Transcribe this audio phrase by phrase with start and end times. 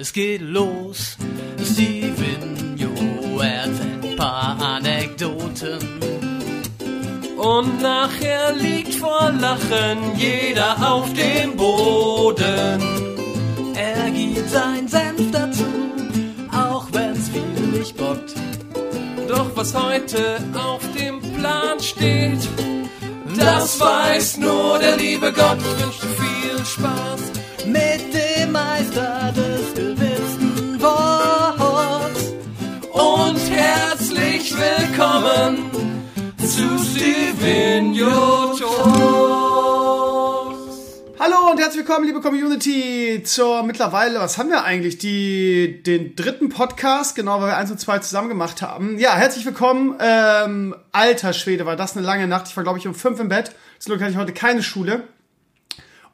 [0.00, 1.16] Es geht los,
[1.60, 2.76] Steven
[3.40, 5.78] erzählt ein paar Anekdoten.
[7.36, 12.80] Und nachher liegt vor Lachen jeder auf dem Boden.
[13.74, 15.66] Er gibt sein Senf dazu,
[16.52, 18.34] auch wenn's viel nicht bockt.
[19.26, 22.48] Doch was heute auf dem Plan steht,
[23.36, 25.58] das weiß nur der liebe Gott.
[25.58, 27.27] Ich wünsche viel Spaß
[34.76, 35.70] willkommen
[36.36, 38.68] zu Stevenio Talks.
[41.18, 44.98] Hallo und herzlich willkommen, liebe Community, zur mittlerweile, was haben wir eigentlich?
[44.98, 48.98] Die, den dritten Podcast, genau, weil wir eins und zwei zusammen gemacht haben.
[48.98, 49.96] Ja, herzlich willkommen.
[50.00, 52.48] Ähm, alter Schwede, war das eine lange Nacht.
[52.48, 53.52] Ich war, glaube ich, um fünf im Bett.
[53.78, 55.04] Zum Glück hatte ich heute keine Schule.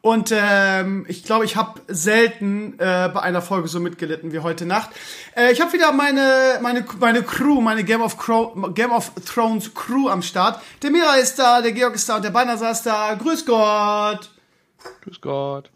[0.05, 4.67] Und ähm, ich glaube, ich habe selten äh, bei einer Folge so mitgelitten wie heute
[4.67, 4.91] Nacht.
[5.35, 9.73] Äh, ich habe wieder meine, meine, meine Crew, meine Game of, Crow, Game of Thrones
[9.73, 10.61] Crew am Start.
[10.83, 13.15] Der Mira ist da, der Georg ist da und der Banasa ist da.
[13.15, 14.29] Grüß Gott.
[15.05, 15.71] Grüß Gott.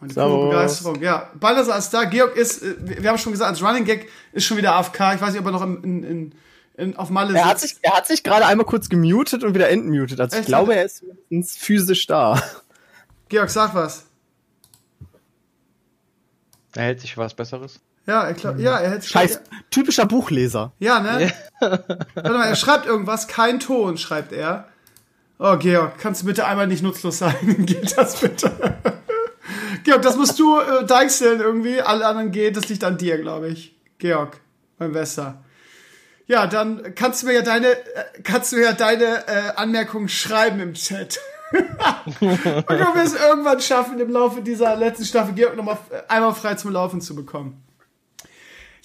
[0.00, 0.50] Meine Servus.
[0.50, 1.02] Begeisterung.
[1.02, 2.04] Ja, Balthasar ist da.
[2.04, 5.14] Georg ist, äh, wir haben schon gesagt, als Running Gag ist schon wieder AFK.
[5.14, 6.34] Ich weiß nicht, ob er noch in, in, in,
[6.76, 7.76] in, auf Malle Er hat sitzt.
[7.76, 10.20] sich, er hat sich gerade einmal kurz gemutet und wieder entmutet.
[10.20, 10.48] Also ich Echt?
[10.48, 12.42] glaube, er ist mindestens physisch da.
[13.28, 14.06] Georg, sag was.
[16.72, 17.80] Da hält sich was Besseres.
[18.06, 20.72] Ja, er, glaub, ja, er hätte Scheiß, typischer Buchleser.
[20.78, 21.32] Ja, ne?
[21.58, 24.68] Warte mal, er schreibt irgendwas, kein Ton, schreibt er.
[25.38, 27.34] Oh, Georg, kannst du bitte einmal nicht nutzlos sein?
[27.66, 28.52] Geht das bitte?
[29.84, 31.80] Georg, das musst du äh, deichseln irgendwie.
[31.80, 33.76] Alle anderen geht, das liegt an dir, glaube ich.
[33.98, 34.40] Georg,
[34.78, 35.44] mein Bester.
[36.26, 40.60] Ja, dann kannst du mir ja deine, äh, kannst du ja deine äh, Anmerkungen schreiben
[40.60, 41.18] im Chat.
[41.52, 46.72] Und wir es irgendwann schaffen, im Laufe dieser letzten Staffel Georg nochmal einmal frei zum
[46.72, 47.62] Laufen zu bekommen.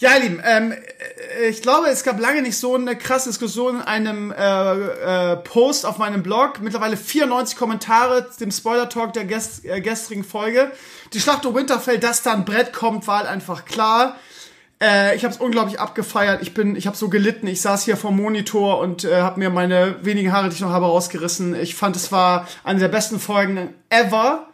[0.01, 3.75] Ja, ihr Lieben, ähm, äh, ich glaube, es gab lange nicht so eine krasse Diskussion
[3.75, 6.59] in einem äh, äh, Post auf meinem Blog.
[6.59, 10.71] Mittlerweile 94 Kommentare dem Spoiler-Talk der gest äh, gestrigen Folge.
[11.13, 14.17] Die Schlacht um Winterfell, dass da ein Brett kommt, war halt einfach klar.
[14.81, 16.41] Äh, ich habe es unglaublich abgefeiert.
[16.41, 17.47] Ich bin, ich habe so gelitten.
[17.47, 20.71] Ich saß hier vorm Monitor und äh, habe mir meine wenigen Haare, die ich noch
[20.71, 21.55] habe, rausgerissen.
[21.55, 24.47] Ich fand, es war eine der besten Folgen ever.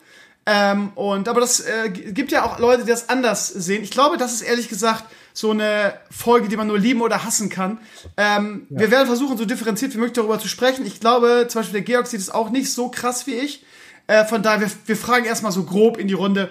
[0.46, 3.84] Ähm, und aber das äh, gibt ja auch Leute, die das anders sehen.
[3.84, 7.50] Ich glaube, das ist ehrlich gesagt so eine Folge, die man nur lieben oder hassen
[7.50, 7.80] kann.
[8.16, 10.86] Ähm, Wir werden versuchen, so differenziert wie möglich darüber zu sprechen.
[10.86, 13.64] Ich glaube, zum Beispiel der Georg sieht es auch nicht so krass wie ich.
[14.08, 16.50] Äh, von daher, wir, wir fragen erstmal so grob in die Runde,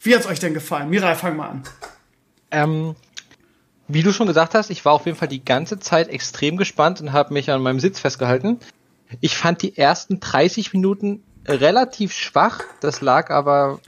[0.00, 0.90] wie hat's euch denn gefallen?
[0.90, 1.62] Mirai, fang mal an.
[2.50, 2.94] Ähm,
[3.88, 7.00] wie du schon gesagt hast, ich war auf jeden Fall die ganze Zeit extrem gespannt
[7.00, 8.58] und habe mich an meinem Sitz festgehalten.
[9.20, 12.62] Ich fand die ersten 30 Minuten relativ schwach.
[12.80, 13.80] Das lag aber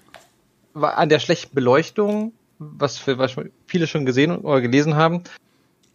[0.74, 3.34] an der schlechten Beleuchtung, was, für, was
[3.66, 5.24] viele schon gesehen oder gelesen haben.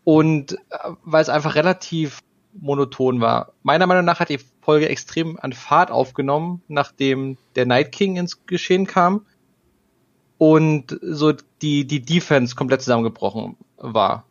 [0.03, 0.57] Und äh,
[1.05, 2.19] weil es einfach relativ
[2.59, 3.53] monoton war.
[3.63, 8.45] Meiner Meinung nach hat die Folge extrem an Fahrt aufgenommen, nachdem der Night King ins
[8.45, 9.25] Geschehen kam
[10.37, 14.25] und so die, die Defense komplett zusammengebrochen war.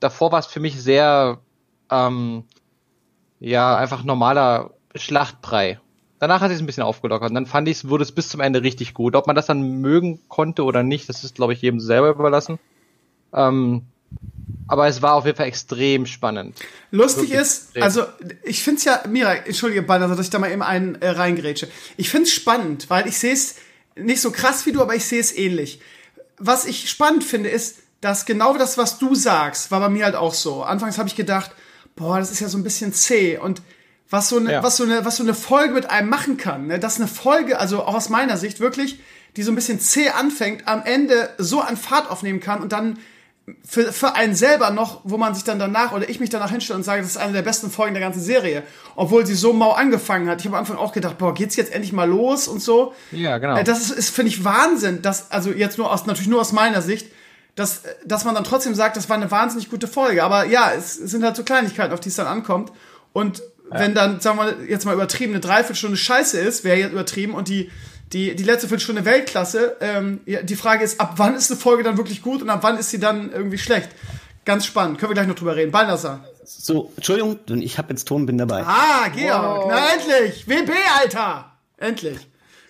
[0.00, 1.38] Davor war es für mich sehr,
[1.90, 2.44] ähm,
[3.40, 5.80] ja, einfach normaler Schlachtbrei.
[6.18, 8.62] Danach hat es ein bisschen aufgelockert und dann fand ich, wurde es bis zum Ende
[8.62, 9.14] richtig gut.
[9.14, 12.58] Ob man das dann mögen konnte oder nicht, das ist, glaube ich, jedem selber überlassen.
[13.32, 13.82] Ähm,
[14.66, 16.58] aber es war auf jeden Fall extrem spannend.
[16.90, 17.82] Lustig Wirklich ist, extrem.
[17.84, 18.04] also
[18.42, 21.68] ich find's ja, Mira, entschuldige Banner, dass ich da mal eben einen äh, reingrätsche.
[21.96, 23.56] Ich find's spannend, weil ich sehe es
[23.96, 25.80] nicht so krass wie du, aber ich sehe es ähnlich.
[26.36, 30.14] Was ich spannend finde, ist, dass genau das, was du sagst, war bei mir halt
[30.14, 30.62] auch so.
[30.62, 31.50] Anfangs habe ich gedacht,
[31.96, 33.62] boah, das ist ja so ein bisschen zäh und
[34.10, 34.62] was so eine, Ja.
[34.62, 36.78] was so eine, was so eine Folge mit einem machen kann, ne?
[36.78, 39.00] dass eine Folge, also auch aus meiner Sicht wirklich,
[39.36, 42.98] die so ein bisschen zäh anfängt, am Ende so an Fahrt aufnehmen kann und dann
[43.66, 46.76] für, für einen selber noch, wo man sich dann danach oder ich mich danach hinstelle
[46.76, 48.62] und sage, das ist eine der besten Folgen der ganzen Serie,
[48.94, 50.40] obwohl sie so mau angefangen hat.
[50.40, 52.94] Ich habe am Anfang auch gedacht, boah, geht's jetzt endlich mal los und so.
[53.10, 53.56] Ja, genau.
[53.56, 56.52] Äh, Das ist, ist finde ich Wahnsinn, dass also jetzt nur aus natürlich nur aus
[56.52, 57.06] meiner Sicht,
[57.58, 60.94] dass dass man dann trotzdem sagt, das war eine wahnsinnig gute Folge, aber ja, es
[60.94, 62.72] sind halt so Kleinigkeiten, auf die es dann ankommt
[63.12, 67.34] und wenn dann sagen wir jetzt mal übertrieben eine Dreiviertelstunde Scheiße ist, wäre jetzt übertrieben
[67.34, 67.70] und die
[68.12, 69.76] die, die letzte Viertelstunde Weltklasse.
[69.80, 72.60] Ähm, ja, die Frage ist, ab wann ist eine Folge dann wirklich gut und ab
[72.62, 73.90] wann ist sie dann irgendwie schlecht?
[74.44, 74.98] Ganz spannend.
[74.98, 75.72] Können wir gleich noch drüber reden.
[75.72, 76.24] Balthasar.
[76.44, 78.64] So, Entschuldigung, ich habe jetzt Ton, bin dabei.
[78.64, 79.66] Ah, Georg.
[79.68, 80.48] Na, endlich.
[80.48, 81.52] WB, Alter.
[81.76, 82.16] Endlich.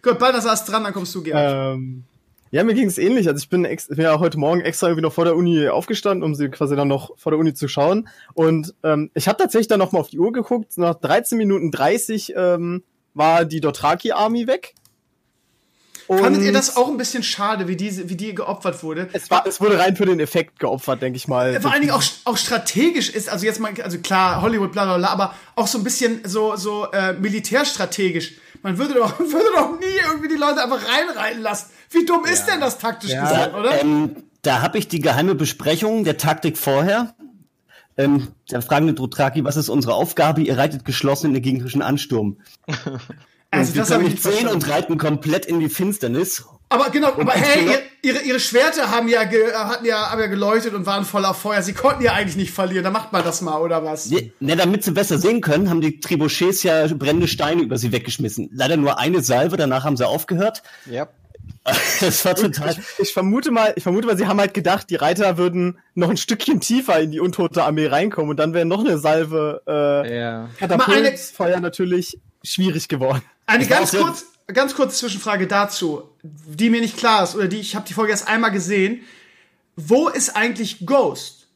[0.02, 1.40] Gut, Balthasar ist dran, dann kommst du, Georg.
[1.40, 2.04] Ähm,
[2.50, 3.28] ja, mir ging es ähnlich.
[3.28, 6.22] Also ich bin, ex bin ja heute Morgen extra irgendwie noch vor der Uni aufgestanden,
[6.22, 8.08] um sie quasi dann noch vor der Uni zu schauen.
[8.34, 10.78] Und ähm, ich habe tatsächlich dann noch mal auf die Uhr geguckt.
[10.78, 12.82] Nach 13 Minuten 30 ähm,
[13.14, 14.74] war die Dothraki Army weg.
[16.08, 19.10] Fandet ihr das auch ein bisschen schade, wie, diese, wie die geopfert wurde?
[19.12, 21.60] Es, war, es wurde rein für den Effekt geopfert, denke ich mal.
[21.60, 24.96] Vor allen Dingen auch, auch strategisch ist, also jetzt mal, also klar, Hollywood, bla bla
[24.96, 28.36] bla, aber auch so ein bisschen so, so äh, militärstrategisch.
[28.62, 31.70] Man würde doch, würde doch nie irgendwie die Leute einfach reinreiten lassen.
[31.90, 33.28] Wie dumm ist denn das taktisch Ja.
[33.28, 33.80] gesehen, oder?
[33.80, 37.14] Ähm, da habe ich die geheime Besprechung der Taktik vorher.
[37.96, 40.40] Ähm, da fragen die Dothraki, was ist unsere Aufgabe?
[40.42, 42.38] Ihr reitet geschlossen in den gegnerischen Ansturm.
[43.50, 46.44] also wir das habe können ich nicht sehen und reiten komplett in die Finsternis.
[46.70, 50.20] Aber genau, aber als hey, ihr, ihre, ihre Schwerter haben ja, ge, hatten ja, haben
[50.20, 51.62] ja geleuchtet und waren voller Feuer.
[51.62, 52.84] Sie konnten ja eigentlich nicht verlieren.
[52.84, 54.10] Da macht man das mal, oder was?
[54.10, 57.90] Ne, ne, damit sie besser sehen können, haben die Tribuchets ja brennende Steine über sie
[57.92, 58.50] weggeschmissen.
[58.52, 60.62] Leider nur eine Salve, danach haben sie aufgehört.
[60.86, 61.08] Ja.
[62.00, 62.70] Das war total.
[62.72, 66.08] Ich, ich vermute mal, ich vermute mal, sie haben halt gedacht, die Reiter würden noch
[66.10, 70.18] ein Stückchen tiefer in die untote Armee reinkommen und dann wäre noch eine Salve äh,
[70.18, 70.30] Ja.
[70.40, 73.22] Mal eine- Katapultfeuer natürlich schwierig geworden.
[73.46, 77.74] Eine ganz kurz, ganz kurze Zwischenfrage dazu, die mir nicht klar ist, oder die, ich
[77.76, 79.02] habe die Folge erst einmal gesehen.
[79.76, 81.46] Wo ist eigentlich Ghost?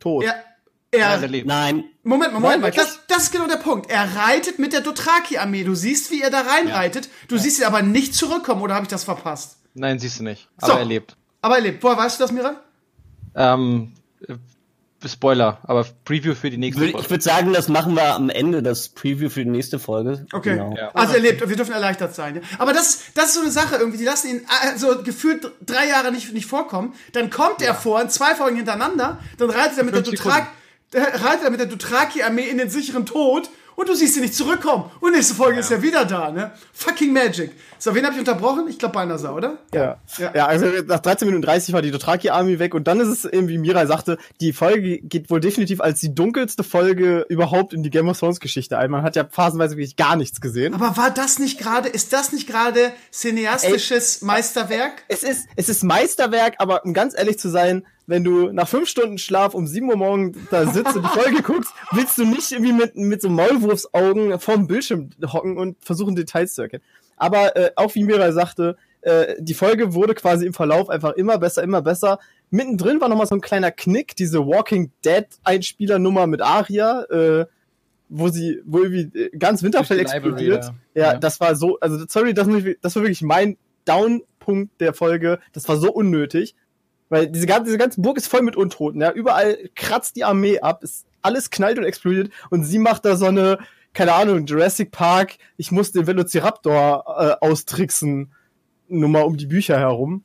[0.00, 0.24] Tot.
[0.24, 0.44] Er,
[0.90, 1.44] er, Ja.
[1.44, 3.90] Nein, Moment mal, Moment mal, das, das ist genau der Punkt.
[3.90, 5.64] Er reitet mit der Dothraki-Armee.
[5.64, 7.08] Du siehst, wie er da reinreitet.
[7.28, 9.58] Du siehst ihn aber nicht zurückkommen, oder habe ich das verpasst?
[9.74, 10.48] Nein, siehst du nicht.
[10.60, 10.72] So.
[10.72, 11.16] Aber er lebt.
[11.42, 11.82] Aber er lebt.
[11.82, 12.56] Woher weißt du das, Mira?
[13.36, 13.92] Ähm,
[14.26, 14.34] äh,
[15.08, 16.98] Spoiler, aber Preview für die nächste Folge.
[17.00, 20.26] ich würde sagen, das machen wir am Ende, das Preview für die nächste Folge.
[20.32, 20.56] Okay.
[20.56, 20.76] Genau.
[20.76, 20.90] Ja.
[20.92, 22.36] Also er lebt und wir dürfen erleichtert sein.
[22.36, 22.42] Ja?
[22.58, 25.88] Aber das, das ist so eine Sache irgendwie, die lassen ihn äh, so gefühlt drei
[25.88, 26.94] Jahre nicht, nicht vorkommen.
[27.12, 30.46] Dann kommt er vor in zwei Folgen hintereinander, dann reitet er mit der, Dothraki,
[30.92, 34.34] äh, reitet er mit der Dothraki-Armee in den sicheren Tod und du siehst ihn nicht
[34.34, 34.90] zurückkommen.
[35.00, 36.52] Und nächste Folge ist er wieder da, ne?
[36.72, 37.52] Fucking Magic.
[37.78, 38.66] So, wen habe ich unterbrochen?
[38.68, 39.58] Ich glaube Balnasar, oder?
[39.72, 39.98] Ja.
[40.18, 40.32] Ja.
[40.34, 40.46] ja.
[40.46, 43.58] also nach 13 Minuten 30 war die Dothraki-Armee weg und dann ist es eben, wie
[43.58, 48.08] Mirai sagte, die Folge geht wohl definitiv als die dunkelste Folge überhaupt in die Game
[48.08, 48.90] of Thrones Geschichte ein.
[48.90, 50.74] Man hat ja phasenweise wirklich gar nichts gesehen.
[50.74, 55.04] Aber war das nicht gerade, ist das nicht gerade cineastisches Meisterwerk?
[55.08, 58.88] Es ist, es ist Meisterwerk, aber um ganz ehrlich zu sein, wenn du nach fünf
[58.88, 62.50] Stunden Schlaf um sieben Uhr morgens da sitzt und die Folge guckst, willst du nicht
[62.50, 66.82] irgendwie mit, mit so Maulwurfsaugen vorm Bildschirm hocken und versuchen Details zu erkennen.
[67.16, 71.38] Aber äh, auch wie Mira sagte, äh, die Folge wurde quasi im Verlauf einfach immer
[71.38, 72.18] besser, immer besser.
[72.50, 77.46] Mittendrin war nochmal so ein kleiner Knick, diese Walking Dead Einspielernummer mit Aria, äh,
[78.08, 80.64] wo sie, wo irgendwie äh, ganz Winterfell Library explodiert.
[80.94, 81.18] Ja, Ja.
[81.18, 82.48] das war so, also sorry, das,
[82.80, 85.38] das war wirklich mein Downpunkt der Folge.
[85.52, 86.56] Das war so unnötig.
[87.10, 89.12] Weil diese ganze, diese ganze Burg ist voll mit Untoten, ja.
[89.12, 93.26] Überall kratzt die Armee ab, ist alles knallt und explodiert und sie macht da so
[93.26, 93.58] eine,
[93.92, 97.04] keine Ahnung, Jurassic Park, ich muss den Velociraptor
[97.42, 98.32] äh, austricksen,
[98.88, 100.24] Nummer um die Bücher herum.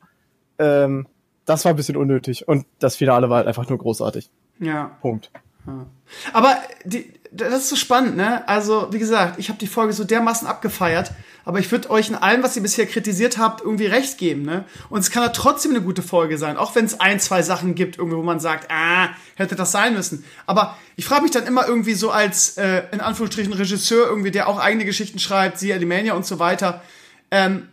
[0.58, 1.06] Ähm,
[1.44, 4.30] das war ein bisschen unnötig und das Finale war halt einfach nur großartig.
[4.58, 4.96] Ja.
[5.00, 5.30] Punkt.
[6.32, 8.46] Aber die, das ist so spannend, ne?
[8.48, 11.12] Also, wie gesagt, ich habe die Folge so dermaßen abgefeiert,
[11.44, 14.64] aber ich würde euch in allem, was ihr bisher kritisiert habt, irgendwie recht geben, ne?
[14.88, 17.74] Und es kann ja trotzdem eine gute Folge sein, auch wenn es ein, zwei Sachen
[17.74, 20.24] gibt, irgendwie, wo man sagt, ah, hätte das sein müssen.
[20.46, 24.48] Aber ich frage mich dann immer irgendwie so als, äh, in Anführungsstrichen, Regisseur, irgendwie, der
[24.48, 26.82] auch eigene Geschichten schreibt, siehe Alimania und so weiter,
[27.30, 27.68] ähm,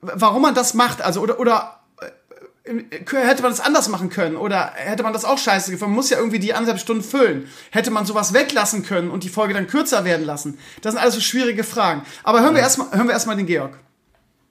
[0.00, 1.80] warum man das macht, also, oder, oder
[2.66, 5.92] hätte man das anders machen können oder hätte man das auch scheiße gefunden?
[5.92, 7.46] Man muss ja irgendwie die anderthalb Stunden füllen.
[7.70, 10.58] Hätte man sowas weglassen können und die Folge dann kürzer werden lassen?
[10.82, 12.02] Das sind alles so schwierige Fragen.
[12.24, 13.78] Aber hören wir erstmal, hören wir erstmal den Georg.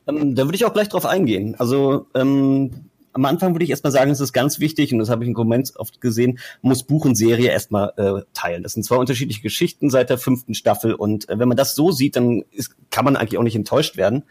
[0.08, 1.56] Ähm, da würde ich auch gleich drauf eingehen.
[1.58, 5.24] Also ähm, am Anfang würde ich erstmal sagen, es ist ganz wichtig, und das habe
[5.24, 8.62] ich in Comments oft gesehen, muss Buch und Serie erstmal äh, teilen.
[8.62, 11.92] Das sind zwei unterschiedliche Geschichten seit der fünften Staffel und äh, wenn man das so
[11.92, 14.24] sieht, dann ist, kann man eigentlich auch nicht enttäuscht werden.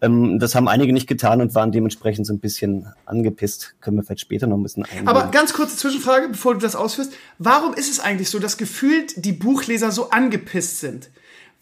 [0.00, 3.74] Ähm, das haben einige nicht getan und waren dementsprechend so ein bisschen angepisst.
[3.80, 5.08] Können wir vielleicht später noch ein bisschen eingehen.
[5.08, 7.12] Aber ganz kurze Zwischenfrage, bevor du das ausführst.
[7.38, 11.10] Warum ist es eigentlich so, dass gefühlt die Buchleser so angepisst sind?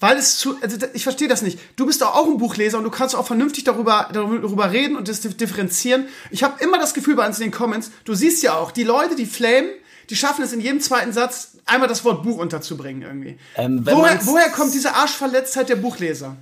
[0.01, 1.61] Weil es zu, also ich verstehe das nicht.
[1.77, 5.23] Du bist auch ein Buchleser und du kannst auch vernünftig darüber, darüber reden und das
[5.25, 6.07] dif- differenzieren.
[6.33, 8.83] Ich habe immer das Gefühl bei uns in den Comments, du siehst ja auch, die
[8.83, 9.69] Leute, die flamen,
[10.11, 13.39] die schaffen es in jedem zweiten Satz, einmal das Wort Buch unterzubringen irgendwie.
[13.55, 16.37] Ähm, woher, woher kommt diese Arschverletztheit der Buchleser?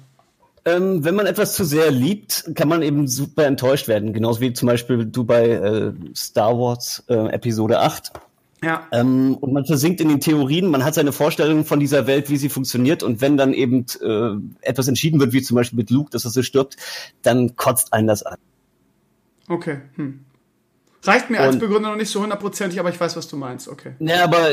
[0.64, 4.12] Ähm, wenn man etwas zu sehr liebt, kann man eben super enttäuscht werden.
[4.12, 8.12] Genauso wie zum Beispiel du bei äh, Star Wars äh, Episode 8.
[8.62, 8.86] Ja.
[8.92, 12.36] Ähm, und man versinkt in den Theorien, man hat seine Vorstellung von dieser Welt, wie
[12.36, 13.02] sie funktioniert.
[13.02, 16.30] Und wenn dann eben äh, etwas entschieden wird, wie zum Beispiel mit Luke, dass er
[16.30, 16.76] so stirbt,
[17.22, 18.36] dann kotzt einen das an.
[19.48, 19.78] Okay.
[19.96, 20.20] Hm.
[21.02, 23.68] Reicht mir als Und- Begründer noch nicht so hundertprozentig, aber ich weiß, was du meinst.
[23.68, 23.92] Okay.
[24.00, 24.48] Ja, aber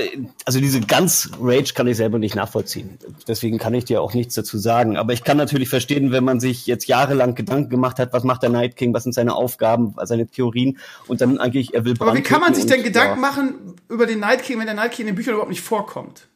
[0.45, 2.97] also diese ganz Rage kann ich selber nicht nachvollziehen.
[3.27, 4.95] Deswegen kann ich dir auch nichts dazu sagen.
[4.95, 8.43] Aber ich kann natürlich verstehen, wenn man sich jetzt jahrelang Gedanken gemacht hat, was macht
[8.43, 10.77] der Night King, was sind seine Aufgaben, seine Theorien
[11.07, 13.27] und dann eigentlich er will Aber wie kann man sich denn und, Gedanken ja.
[13.29, 16.27] machen über den Night King, wenn der Night King in den Büchern überhaupt nicht vorkommt?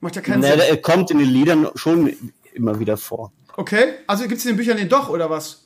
[0.00, 0.60] Macht ja keinen Na, Sinn.
[0.68, 2.12] er kommt in den Liedern schon
[2.52, 3.30] immer wieder vor.
[3.56, 5.61] Okay, also gibt es in den Büchern den doch, oder was?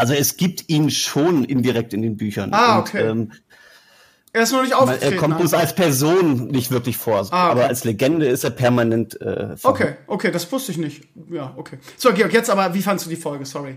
[0.00, 2.54] Also es gibt ihn schon indirekt in den Büchern.
[2.54, 3.02] Ah, Und, okay.
[3.06, 3.32] ähm,
[4.32, 5.12] Er ist noch nicht aufgetreten.
[5.12, 7.32] er kommt uns als Person nicht wirklich vor, Ah, okay.
[7.52, 9.56] aber als Legende ist er permanent äh.
[9.62, 11.04] Okay, okay, das wusste ich nicht.
[11.30, 11.76] Ja, okay.
[11.98, 13.44] So, Georg, jetzt aber, wie fandst du die Folge?
[13.44, 13.76] Sorry.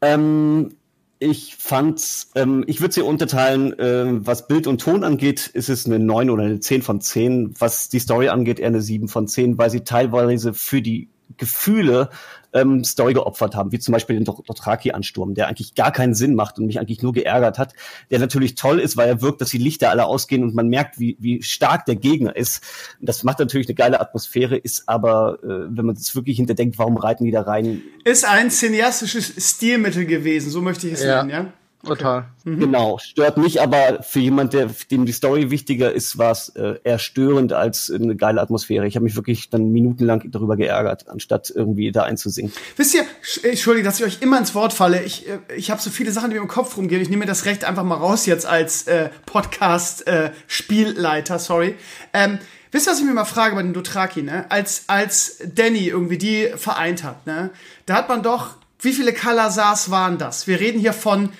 [0.00, 0.76] Ähm,
[1.18, 5.86] ich fand's, ähm, ich würde sie unterteilen, ähm, was Bild und Ton angeht, ist es
[5.86, 7.54] eine 9 oder eine 10 von 10.
[7.58, 12.10] Was die Story angeht, eher eine 7 von 10, weil sie teilweise für die Gefühle
[12.52, 16.34] ähm, Story geopfert haben, wie zum Beispiel den Dr- Dothraki-Ansturm, der eigentlich gar keinen Sinn
[16.34, 17.72] macht und mich eigentlich nur geärgert hat,
[18.10, 20.98] der natürlich toll ist, weil er wirkt, dass die Lichter alle ausgehen und man merkt,
[20.98, 22.62] wie, wie stark der Gegner ist.
[23.00, 25.46] Das macht natürlich eine geile Atmosphäre, ist aber, äh,
[25.76, 30.50] wenn man es wirklich hinterdenkt, warum reiten die da rein, Ist ein cineastisches Stilmittel gewesen,
[30.50, 31.24] so möchte ich es Ja.
[31.24, 31.52] nennen, ja?
[31.84, 32.26] Total.
[32.44, 36.78] Genau, stört mich, aber für jemand, der dem die Story wichtiger ist, war es äh,
[36.84, 38.86] eher störend als eine geile Atmosphäre.
[38.86, 42.52] Ich habe mich wirklich dann minutenlang darüber geärgert, anstatt irgendwie da einzusingen.
[42.76, 45.02] Wisst ihr, sch- Entschuldigung, dass ich euch immer ins Wort falle.
[45.02, 47.02] Ich, äh, ich habe so viele Sachen, die mir im Kopf rumgehen.
[47.02, 51.74] Ich nehme mir das Recht einfach mal raus jetzt als äh, Podcast-Spielleiter, sorry.
[52.12, 52.38] Ähm,
[52.70, 54.44] wisst ihr, was ich mir mal frage bei den Dothraki, ne?
[54.50, 57.50] Als, als Danny irgendwie die vereint hat, ne?
[57.86, 60.46] Da hat man doch, wie viele Kalasars waren das?
[60.46, 61.30] Wir reden hier von,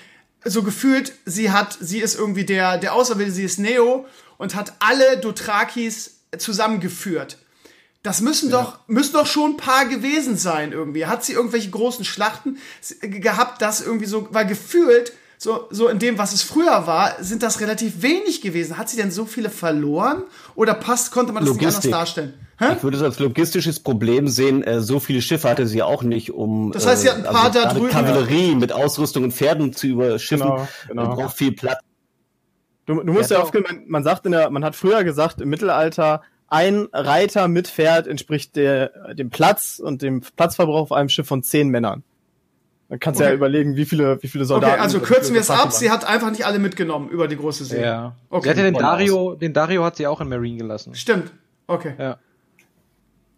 [0.45, 4.05] so gefühlt, sie hat, sie ist irgendwie der, der Auserwählte, sie ist Neo
[4.37, 7.37] und hat alle Dothrakis zusammengeführt.
[8.01, 11.05] Das müssen doch, müssen doch schon ein paar gewesen sein irgendwie.
[11.05, 12.57] Hat sie irgendwelche großen Schlachten
[13.01, 17.43] gehabt, das irgendwie so, weil gefühlt, so, so in dem, was es früher war, sind
[17.43, 18.77] das relativ wenig gewesen.
[18.77, 20.23] Hat sie denn so viele verloren?
[20.55, 21.93] Oder passt, konnte man das nicht Logistik.
[21.93, 22.33] anders darstellen?
[22.59, 22.75] Hä?
[22.77, 24.63] Ich würde es als logistisches Problem sehen.
[24.63, 27.51] Äh, so viele Schiffe hatte sie auch nicht, um Das heißt, sie hat ein paar
[27.51, 30.47] da gerade drüben- Kavallerie mit Ausrüstung und Pferden zu überschiffen.
[30.47, 31.07] Genau, genau.
[31.07, 31.79] Man braucht viel Platz.
[32.85, 35.41] Du, du musst Ja, ja aufgehen, man, man sagt in der, man hat früher gesagt,
[35.41, 41.09] im Mittelalter, ein Reiter mit Pferd entspricht der, dem Platz und dem Platzverbrauch auf einem
[41.09, 42.03] Schiff von zehn Männern.
[42.93, 43.31] Dann kannst du Okay.
[43.31, 44.79] ja überlegen, wie viele, wie viele Okay, Soldaten.
[44.79, 45.71] also wie kürzen wir es ab.
[45.73, 47.81] Sie hat einfach nicht alle mitgenommen über die große See.
[47.81, 48.15] Ja.
[48.29, 48.43] Okay.
[48.43, 50.93] Sie hat ja den Dario, den Dario hat sie auch in Marine gelassen.
[50.93, 51.31] Stimmt.
[51.65, 51.95] Okay.
[51.97, 52.19] Ja.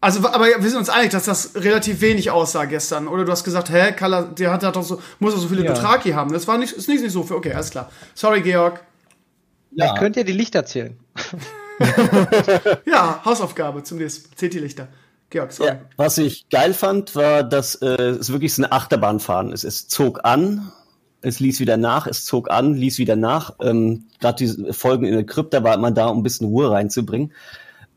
[0.01, 3.07] Also, aber wir sind uns einig, dass das relativ wenig aussah gestern.
[3.07, 5.71] Oder du hast gesagt, hä, Kala, der hat doch so, muss doch so viele Ja.
[5.73, 6.33] Dothraki haben.
[6.33, 7.37] Das war nicht, ist nicht, nicht so viel.
[7.37, 7.89] Okay, alles klar.
[8.13, 8.81] Sorry, Georg.
[9.71, 10.97] Ja, Ihr könnt ja die Lichter zählen.
[12.85, 14.35] Ja, Hausaufgabe zum nächsten.
[14.35, 14.87] Zählt die Lichter.
[15.29, 15.71] Georg, sorry.
[15.71, 19.63] Ja, was ich geil fand, war, dass äh, es wirklich so eine Achterbahnfahren ist.
[19.63, 20.71] Es zog an,
[21.21, 23.55] es ließ wieder nach, es zog an, ließ wieder nach.
[23.61, 27.33] Ähm, Gerade diese Folgen in der Krypta war man da, um ein bisschen Ruhe reinzubringen.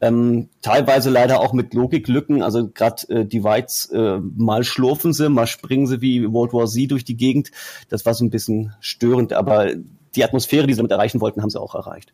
[0.00, 5.28] Ähm, teilweise leider auch mit Logiklücken, also gerade äh, die Whites, äh, mal schlurfen sie,
[5.28, 7.50] mal springen sie wie World War Z durch die Gegend.
[7.88, 9.74] Das war so ein bisschen störend, aber
[10.14, 12.12] die Atmosphäre, die sie damit erreichen wollten, haben sie auch erreicht.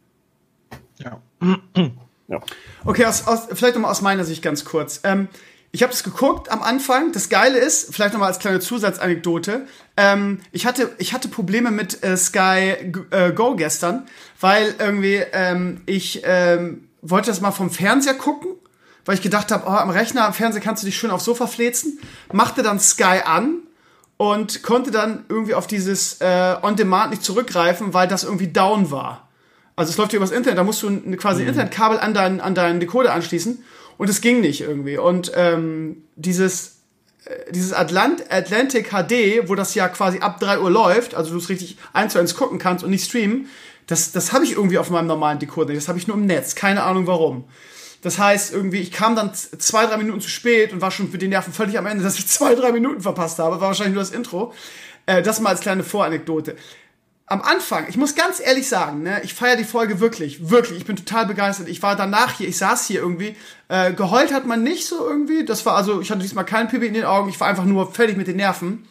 [0.98, 1.20] Ja.
[2.28, 2.40] Ja.
[2.84, 5.00] Okay, aus, aus, vielleicht nochmal aus meiner Sicht ganz kurz.
[5.04, 5.28] Ähm,
[5.74, 7.10] ich habe das geguckt am Anfang.
[7.10, 9.66] Das Geile ist, vielleicht nochmal als kleine Zusatzanekdote,
[9.96, 14.06] ähm, ich, hatte, ich hatte Probleme mit äh, Sky äh, Go gestern,
[14.40, 18.52] weil irgendwie ähm, ich ähm, wollte das mal vom Fernseher gucken,
[19.04, 21.46] weil ich gedacht habe, oh, am Rechner, am Fernseher kannst du dich schön aufs Sofa
[21.46, 21.98] fläzen.
[22.32, 23.58] Machte dann Sky an
[24.16, 29.23] und konnte dann irgendwie auf dieses äh, On-Demand nicht zurückgreifen, weil das irgendwie down war.
[29.76, 32.40] Also es läuft hier übers Internet, da musst du ein, quasi ein Internetkabel an deinen,
[32.40, 33.64] an deinen Decoder anschließen
[33.98, 34.98] und es ging nicht irgendwie.
[34.98, 36.76] Und ähm, dieses,
[37.24, 41.38] äh, dieses Atlant Atlantic HD, wo das ja quasi ab 3 Uhr läuft, also du
[41.38, 43.48] es richtig eins zu eins gucken kannst und nicht streamen,
[43.86, 45.82] das, das habe ich irgendwie auf meinem normalen Decoder nicht.
[45.82, 47.44] Das habe ich nur im Netz, keine Ahnung warum.
[48.00, 51.18] Das heißt, irgendwie, ich kam dann zwei, drei Minuten zu spät und war schon für
[51.18, 53.60] die Nerven völlig am Ende, dass ich zwei, drei Minuten verpasst habe.
[53.60, 54.52] War wahrscheinlich nur das Intro.
[55.06, 56.56] Äh, das mal als kleine Voranekdote
[57.26, 60.78] am Anfang, ich muss ganz ehrlich sagen, ne, ich feiere die Folge wirklich, wirklich.
[60.78, 61.68] Ich bin total begeistert.
[61.68, 63.34] Ich war danach hier, ich saß hier irgendwie.
[63.68, 65.44] Äh, geheult hat man nicht so irgendwie.
[65.44, 67.30] Das war also, ich hatte diesmal kein Pipi in den Augen.
[67.30, 68.86] Ich war einfach nur fertig mit den Nerven.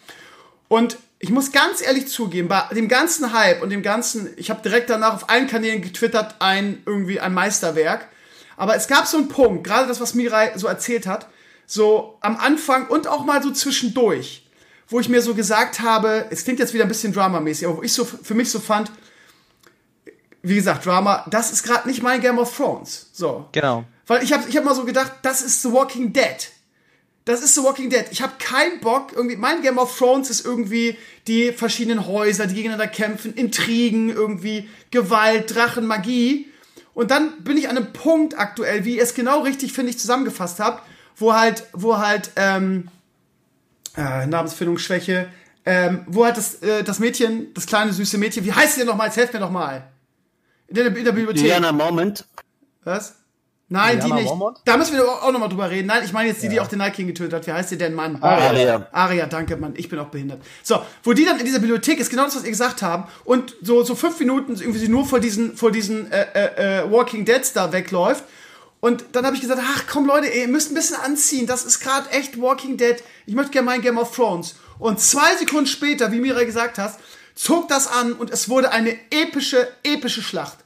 [0.68, 4.62] Und ich muss ganz ehrlich zugeben, bei dem ganzen Hype und dem ganzen, ich habe
[4.64, 8.10] direkt danach auf allen Kanälen getwittert, ein irgendwie ein Meisterwerk.
[8.58, 11.28] Aber es gab so einen Punkt, gerade das, was Mirai so erzählt hat,
[11.66, 14.43] so am Anfang und auch mal so zwischendurch,
[14.94, 17.82] wo ich mir so gesagt habe, es klingt jetzt wieder ein bisschen dramamäßig, aber wo
[17.82, 18.92] ich so für mich so fand,
[20.44, 23.10] wie gesagt, Drama, das ist gerade nicht mein Game of Thrones.
[23.12, 23.48] So.
[23.54, 23.86] Genau.
[24.06, 26.52] Weil ich habe ich hab mal so gedacht, das ist The Walking Dead.
[27.26, 28.06] Das ist The Walking Dead.
[28.12, 30.96] Ich habe keinen Bock, irgendwie, mein Game of Thrones ist irgendwie
[31.26, 36.52] die verschiedenen Häuser, die gegeneinander kämpfen, Intrigen, irgendwie Gewalt, Drachen, Magie.
[36.94, 39.98] Und dann bin ich an einem Punkt aktuell, wie ihr es genau richtig, finde ich,
[39.98, 42.90] zusammengefasst habt, wo halt, wo halt, ähm,
[43.98, 45.30] äh, Namensfindungsschwäche,
[45.66, 48.88] ähm, wo halt das, äh, das Mädchen, das kleine süße Mädchen, wie heißt sie denn
[48.88, 49.08] nochmal?
[49.08, 49.88] Jetzt helft mir doch mal.
[50.68, 51.44] In der, in der Bibliothek.
[51.44, 52.26] Diana Moment,
[52.84, 53.16] Was?
[53.70, 54.26] Nein, die Lyanna nicht.
[54.30, 54.58] Mormont?
[54.66, 55.88] Da müssen wir auch nochmal drüber reden.
[55.88, 57.48] Nein, ich meine jetzt die, die auch den Night King getötet hat.
[57.48, 58.22] Wie heißt die denn, Mann?
[58.22, 58.88] Aria.
[58.92, 59.74] Aria, danke, Mann.
[59.76, 60.42] Ich bin auch behindert.
[60.62, 63.56] So, wo die dann in dieser Bibliothek ist, genau das, was ihr gesagt habt, und
[63.64, 67.26] so, so fünf Minuten irgendwie sie nur vor diesen, vor diesen äh, äh, äh, Walking
[67.26, 68.24] Deads da wegläuft.
[68.84, 71.48] Und dann habe ich gesagt, ach komm Leute, ey, ihr müsst ein bisschen anziehen.
[71.48, 73.02] Das ist gerade echt Walking Dead.
[73.26, 74.56] Ich möchte gerne mein Game of Thrones.
[74.78, 77.00] Und zwei Sekunden später, wie Mira gesagt hast,
[77.34, 80.58] zog das an und es wurde eine epische, epische Schlacht.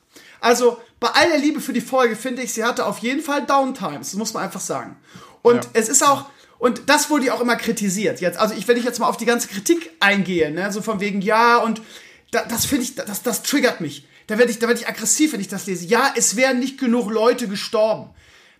[0.41, 4.09] Also bei aller Liebe für die Folge finde ich, sie hatte auf jeden Fall Downtimes.
[4.09, 4.95] Das muss man einfach sagen.
[5.43, 6.25] Und es ist auch,
[6.57, 8.19] und das wurde ja auch immer kritisiert.
[8.19, 10.99] Jetzt, also ich, wenn ich jetzt mal auf die ganze Kritik eingehe, ne, so von
[10.99, 11.83] wegen, ja, und
[12.31, 14.07] da, das finde ich, das, das triggert mich.
[14.27, 15.85] Da werde ich, da werde ich aggressiv, wenn ich das lese.
[15.85, 18.09] Ja, es wären nicht genug Leute gestorben.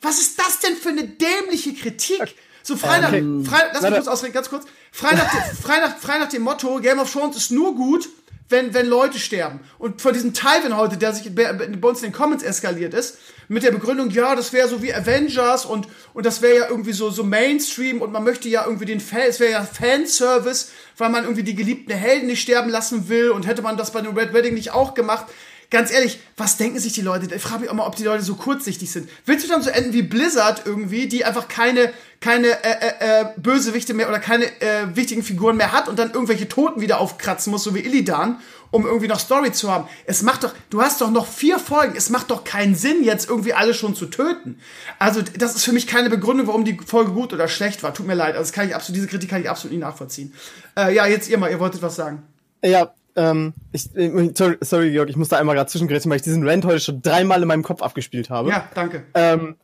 [0.02, 2.36] Was ist das denn für eine dämliche Kritik?
[2.64, 3.24] So frei nach, Okay.
[3.46, 4.66] frei, lass mich kurz ausreden, ganz kurz.
[4.92, 8.08] Frei nach, dem- frei, nach, frei nach dem Motto, Game of Thrones ist nur gut,
[8.50, 9.60] wenn, wenn Leute sterben.
[9.78, 13.18] Und von diesem Tywin heute, der sich bei bei uns in den Comments eskaliert ist,
[13.50, 16.94] mit der Begründung, ja, das wäre so wie Avengers und, und das wäre ja irgendwie
[16.94, 21.10] so, so Mainstream und man möchte ja irgendwie den Fan, es wäre ja Fanservice, weil
[21.10, 24.16] man irgendwie die geliebten Helden nicht sterben lassen will und hätte man das bei dem
[24.18, 25.26] Red Wedding nicht auch gemacht.
[25.70, 27.34] Ganz ehrlich, was denken sich die Leute?
[27.34, 29.10] Ich frage mich auch mal, ob die Leute so kurzsichtig sind.
[29.26, 33.26] Willst du dann so enden wie Blizzard irgendwie, die einfach keine, keine äh, äh, äh,
[33.36, 37.52] Bösewichte mehr oder keine äh, wichtigen Figuren mehr hat und dann irgendwelche Toten wieder aufkratzen
[37.52, 38.40] muss, so wie Illidan,
[38.72, 39.90] um irgendwie noch Story zu haben?
[40.06, 43.30] Es macht doch, du hast doch noch vier Folgen, es macht doch keinen Sinn, jetzt
[43.30, 44.62] irgendwie alle schon zu töten.
[45.00, 47.94] Also, das ist für mich keine Begründung, warum die Folge gut oder schlecht war.
[47.94, 50.34] Tut mir leid, also das kann ich absolut, diese Kritik kann ich absolut nicht nachvollziehen.
[50.78, 52.24] Äh, ja, jetzt ihr mal, ihr wolltet was sagen.
[52.64, 56.22] Ja, ähm, ich, äh, sorry, sorry, Georg, ich muss da einmal gerade zwischengrätschen, weil ich
[56.22, 58.50] diesen Rant heute schon dreimal in meinem Kopf abgespielt habe.
[58.50, 59.04] Ja, danke.
[59.16, 59.56] Ähm,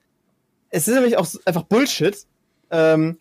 [0.69, 2.17] es ist nämlich auch einfach Bullshit,
[2.71, 3.19] ähm,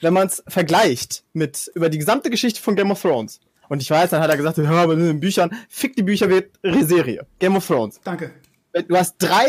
[0.00, 3.40] wenn man es vergleicht mit über die gesamte Geschichte von Game of Thrones.
[3.68, 6.30] Und ich weiß, dann hat er gesagt, ja, aber in den Büchern, fick die Bücher
[6.30, 7.26] wird Serie.
[7.38, 8.00] Game of Thrones.
[8.02, 8.30] Danke.
[8.88, 9.46] Du hast drei,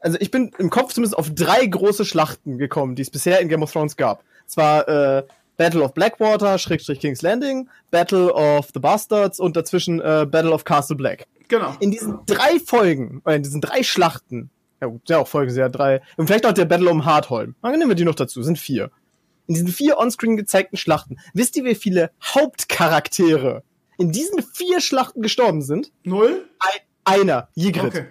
[0.00, 3.48] also ich bin im Kopf zumindest auf drei große Schlachten gekommen, die es bisher in
[3.48, 4.22] Game of Thrones gab.
[4.46, 5.22] Zwar äh,
[5.56, 10.64] Battle of Blackwater, Schrägstrich King's Landing, Battle of the Bastards und dazwischen äh, Battle of
[10.64, 11.26] Castle Black.
[11.48, 11.74] Genau.
[11.80, 15.60] In diesen drei Folgen, oder in diesen drei Schlachten, ja gut, ja auch Folgen sind
[15.60, 18.42] ja drei, und vielleicht auch der Battle um Hardholm, dann nehmen wir die noch dazu,
[18.42, 18.90] sind vier.
[19.46, 23.62] In diesen vier onscreen gezeigten Schlachten, wisst ihr, wie viele Hauptcharaktere
[23.98, 25.92] in diesen vier Schlachten gestorben sind?
[26.02, 26.48] Null?
[26.58, 27.86] Ein, einer, Ygritte.
[27.86, 28.06] Okay.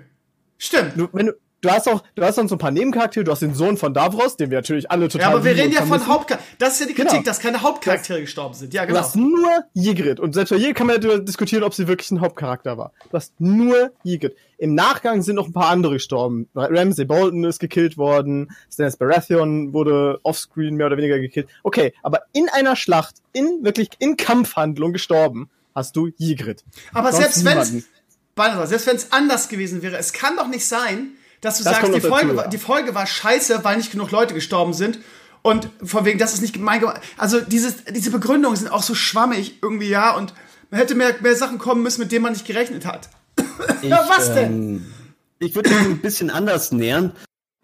[0.57, 0.93] Stimmt.
[1.11, 3.55] Wenn du, du hast auch, du hast dann so ein paar Nebencharaktere, du hast den
[3.55, 6.05] Sohn von Davros, den wir natürlich alle total Ja, aber wir reden ja von.
[6.05, 6.43] Hauptcharakteren.
[6.59, 7.23] Das ist ja die Kritik, Genau.
[7.23, 8.73] dass keine Hauptcharaktere gestorben sind.
[8.73, 8.99] Ja, Du genau.
[8.99, 10.21] hast nur Ygritte.
[10.21, 12.91] Und selbst bei Ygritte kann man ja diskutieren, ob sie wirklich ein Hauptcharakter war.
[13.09, 14.35] Du hast nur Ygritte.
[14.57, 16.47] Im Nachgang sind noch ein paar andere gestorben.
[16.53, 21.47] Ramsay Bolton ist gekillt worden, Stannis Baratheon wurde offscreen mehr oder weniger gekillt.
[21.63, 26.63] Okay, aber in einer Schlacht, in wirklich in Kampfhandlung gestorben, hast du Ygritte.
[26.93, 27.83] Aber Sonst selbst wenn
[28.67, 31.11] selbst wenn es anders gewesen wäre, es kann doch nicht sein,
[31.43, 32.49] dass du Das sagst, die dazu, Folge, war, ja.
[32.49, 34.99] die Folge war scheiße, weil nicht genug Leute gestorben sind.
[35.41, 38.95] Und von wegen, das ist nicht mein Ge- Also dieses, diese Begründungen sind auch so
[38.95, 40.15] schwammig irgendwie, ja.
[40.15, 40.33] Und
[40.71, 43.09] man hätte mehr, mehr Sachen kommen müssen, mit denen man nicht gerechnet hat.
[43.81, 44.51] ja, was denn?
[44.53, 44.85] Ähm,
[45.39, 47.11] ich würde das ein bisschen anders nähern.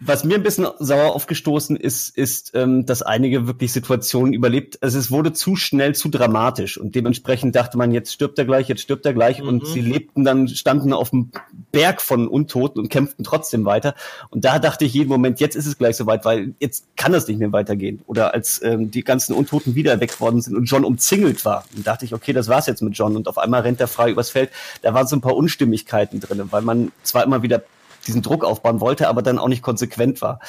[0.02, 4.82] Was mir ein bisschen sauer aufgestoßen ist, ist, ähm, dass einige wirklich Situationen überlebt.
[4.82, 8.70] Also es wurde zu schnell, zu dramatisch und dementsprechend dachte man, jetzt stirbt er gleich,
[8.70, 11.32] jetzt stirbt er gleich und sie lebten dann, standen auf dem
[11.74, 13.94] Berg von Untoten und kämpften trotzdem weiter.
[14.30, 17.28] Und da dachte ich jeden Moment, jetzt ist es gleich soweit, weil jetzt kann das
[17.28, 18.02] nicht mehr weitergehen.
[18.08, 21.84] Oder als ähm, die ganzen Untoten wieder weg worden sind und John umzingelt war, dann
[21.84, 24.30] dachte ich, okay, das war's jetzt mit John und auf einmal rennt er frei übers
[24.30, 24.50] Feld.
[24.82, 27.64] Da waren so ein paar Unstimmigkeiten drin, weil man zwar immer wieder
[28.08, 30.40] diesen Druck aufbauen wollte, aber dann auch nicht konsequent war.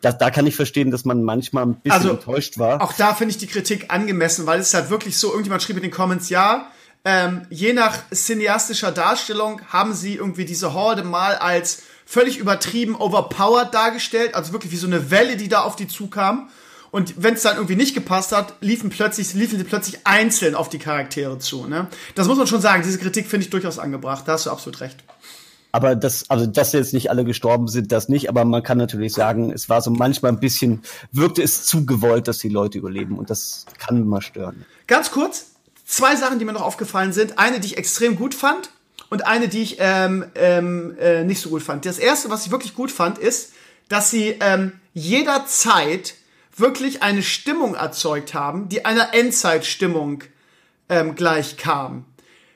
[0.00, 2.80] Da, da kann ich verstehen, dass man manchmal ein bisschen Also, enttäuscht war.
[2.82, 5.76] Auch da finde ich die Kritik angemessen, weil es ist halt wirklich so, irgendjemand schrieb
[5.76, 6.70] in den Comments, ja,
[7.04, 13.74] ähm, je nach cineastischer Darstellung haben sie irgendwie diese Horde mal als völlig übertrieben overpowered
[13.74, 16.48] dargestellt, also wirklich wie so eine Welle, die da auf die zukam.
[16.92, 20.68] Und wenn es dann irgendwie nicht gepasst hat, liefen plötzlich, liefen sie plötzlich einzeln auf
[20.68, 21.66] die Charaktere zu.
[21.66, 21.88] Ne?
[22.14, 22.82] Das muss man schon sagen.
[22.84, 24.24] Diese Kritik finde ich durchaus angebracht.
[24.28, 25.02] Da hast du absolut recht.
[25.72, 28.28] Aber das, also dass jetzt nicht alle gestorben sind, das nicht.
[28.28, 32.28] Aber man kann natürlich sagen, es war so manchmal ein bisschen, wirkte es zu gewollt,
[32.28, 33.18] dass die Leute überleben.
[33.18, 34.66] Und das kann mal stören.
[34.86, 35.46] Ganz kurz,
[35.86, 37.38] zwei Sachen, die mir noch aufgefallen sind.
[37.38, 38.70] Eine, die ich extrem gut fand
[39.08, 41.86] und eine, die ich ähm, ähm, äh, nicht so gut fand.
[41.86, 43.52] Das erste, was ich wirklich gut fand, ist,
[43.88, 46.14] dass sie ähm, jederzeit
[46.56, 50.22] wirklich eine Stimmung erzeugt haben, die einer Endzeitstimmung
[50.90, 52.04] ähm, gleich kam.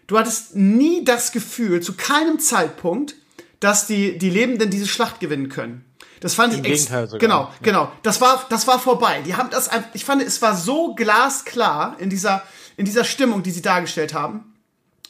[0.06, 3.16] Du hattest nie das Gefühl, zu keinem Zeitpunkt,
[3.60, 5.84] dass die, die Lebenden diese Schlacht gewinnen können.
[6.20, 7.18] Das fand Im ich Gegenteil sogar.
[7.18, 7.92] Genau, genau.
[8.02, 9.22] Das war, das war vorbei.
[9.24, 12.42] Die haben das, ich fand, es war so glasklar in dieser,
[12.76, 14.54] in dieser Stimmung, die sie dargestellt haben,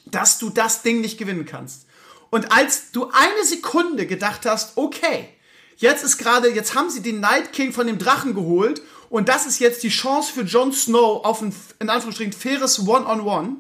[0.06, 1.87] dass du das Ding nicht gewinnen kannst.
[2.30, 5.28] Und als du eine Sekunde gedacht hast, okay,
[5.76, 9.46] jetzt ist gerade, jetzt haben sie den Night King von dem Drachen geholt und das
[9.46, 13.59] ist jetzt die Chance für Jon Snow auf ein, in Anführungsstrichen, faires One-on-One.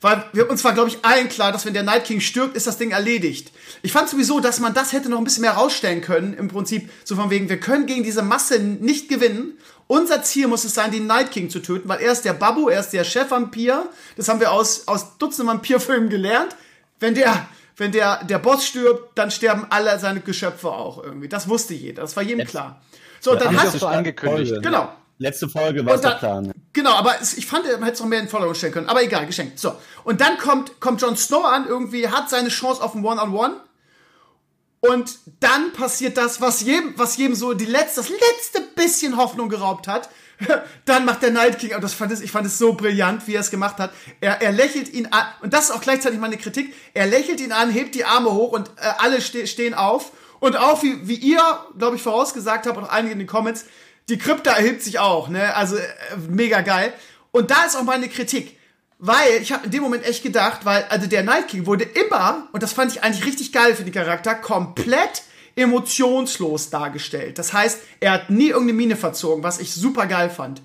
[0.00, 2.66] Weil wir, uns war, glaube ich, allen klar, dass wenn der Night King stirbt, ist
[2.66, 3.52] das Ding erledigt.
[3.82, 6.32] Ich fand sowieso, dass man das hätte noch ein bisschen mehr rausstellen können.
[6.34, 9.58] Im Prinzip so von wegen, wir können gegen diese Masse nicht gewinnen.
[9.88, 12.68] Unser Ziel muss es sein, den Night King zu töten, weil er ist der Babu,
[12.68, 13.90] er ist der Chef-Vampir.
[14.16, 16.56] Das haben wir aus, aus Dutzenden Vampirfilmen gelernt.
[16.98, 21.28] Wenn der, wenn der, der Boss stirbt, dann sterben alle seine Geschöpfe auch irgendwie.
[21.28, 22.02] Das wusste jeder.
[22.02, 22.80] Das war jedem klar.
[23.20, 24.62] So, dann haben hat sie so angekündigt.
[24.62, 24.90] Genau.
[25.20, 26.50] Letzte Folge war der Plan.
[26.72, 28.88] Genau, aber ich fand, man hätte es noch mehr in den Vordergrund stellen können.
[28.88, 29.58] Aber egal, geschenkt.
[29.58, 29.76] So.
[30.02, 33.56] Und dann kommt, kommt Jon Snow an, irgendwie hat seine Chance auf ein One-on-One.
[34.80, 39.50] Und dann passiert das, was jedem, was jedem so die letzte, das letzte bisschen Hoffnung
[39.50, 40.08] geraubt hat.
[40.86, 43.34] Dann macht der Night King, und das fand es, ich fand es so brillant, wie
[43.34, 43.92] er es gemacht hat.
[44.22, 46.74] Er, er lächelt ihn an, und das ist auch gleichzeitig meine Kritik.
[46.94, 50.12] Er lächelt ihn an, hebt die Arme hoch und äh, alle ste stehen auf.
[50.38, 51.42] Und auch wie, wie ihr,
[51.76, 53.66] glaube ich, vorausgesagt habt und auch einige in den Comments,
[54.10, 55.54] die Krypta erhebt sich auch, ne?
[55.54, 55.82] Also äh,
[56.28, 56.92] mega geil.
[57.32, 58.58] Und da ist auch meine Kritik.
[58.98, 62.48] Weil ich habe in dem Moment echt gedacht, weil also der Night King wurde immer
[62.52, 65.22] und das fand ich eigentlich richtig geil für den Charakter komplett
[65.56, 67.38] emotionslos dargestellt.
[67.38, 70.60] Das heißt, er hat nie irgendeine Mine verzogen, was ich super geil fand.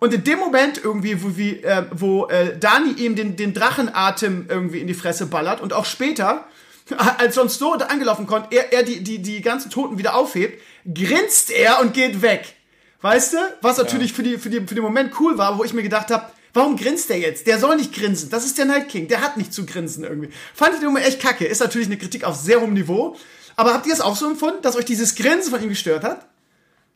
[0.00, 4.46] Und in dem Moment irgendwie, wo, wie, äh, wo äh, Dani ihm den, den Drachenatem
[4.48, 6.46] irgendwie in die Fresse ballert und auch später,
[7.18, 11.50] als Snow da angelaufen kommt, er, er die, die, die ganzen Toten wieder aufhebt, grinst
[11.50, 12.54] er und geht weg.
[13.00, 13.36] Weißt du?
[13.60, 16.10] Was natürlich für, die, für, die, für den Moment cool war, wo ich mir gedacht
[16.10, 17.46] habe, warum grinst der jetzt?
[17.46, 18.30] Der soll nicht grinsen.
[18.30, 19.06] Das ist der Night King.
[19.08, 20.30] Der hat nicht zu grinsen irgendwie.
[20.54, 21.44] Fand ich den Moment echt kacke.
[21.44, 23.16] Ist natürlich eine Kritik auf sehr hohem Niveau.
[23.56, 26.26] Aber habt ihr es auch so empfunden, dass euch dieses Grinsen von ihm gestört hat?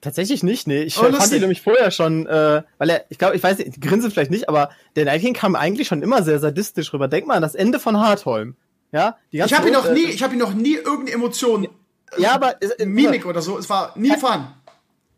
[0.00, 0.82] Tatsächlich nicht, nee.
[0.82, 3.80] Ich Oh, fand ihn nämlich vorher schon, äh, weil er, ich glaube, ich weiß nicht,
[3.80, 7.06] Grinse vielleicht nicht, aber der Night King kam eigentlich schon immer sehr sadistisch rüber.
[7.06, 8.56] Denk mal an das Ende von Hardholm.
[8.90, 11.12] Ja, die Ich ganze habe ihn noch äh, nie, ich habe ihn noch nie irgendeine
[11.12, 11.68] Emotion,
[12.18, 13.56] Ja, aber äh, äh, Mimik oder so.
[13.58, 14.48] Es war nie vorhanden.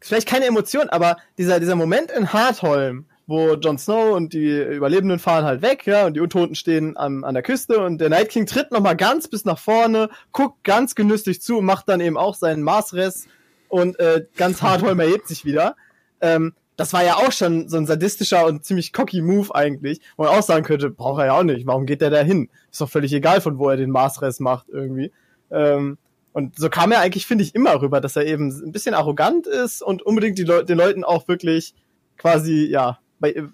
[0.09, 5.19] Vielleicht keine Emotion, aber dieser, dieser Moment in Hardholm, wo Jon Snow und die Überlebenden
[5.19, 8.29] fahren halt weg, ja, und die Untoten stehen am, an der Küste und der Night
[8.29, 12.19] King tritt nochmal ganz bis nach vorne, guckt ganz genüsslich zu und macht dann eben
[12.19, 13.29] auch seinen Marsrest
[13.69, 15.75] und äh, ganz Hardholm erhebt sich wieder.
[16.21, 20.25] Ähm, das war ja auch schon so ein sadistischer und ziemlich cocky Move eigentlich, wo
[20.25, 22.51] man auch sagen könnte, braucht er ja auch nicht, warum geht der da hin?
[22.71, 25.13] Ist doch völlig egal, von wo er den Marsrest macht irgendwie.
[25.51, 25.99] Ähm,
[26.35, 29.47] und so kam er eigentlich, finde ich, immer rüber, dass er eben ein bisschen arrogant
[29.47, 31.75] ist und unbedingt die Leu den Leuten auch wirklich
[32.19, 33.45] quasi, ja, bei,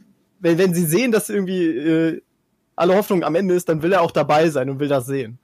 [0.41, 2.23] wenn, wenn sie sehen, dass irgendwie äh,
[2.77, 5.39] alle Hoffnung am Ende ist, dann will er auch dabei sein und will das sehen.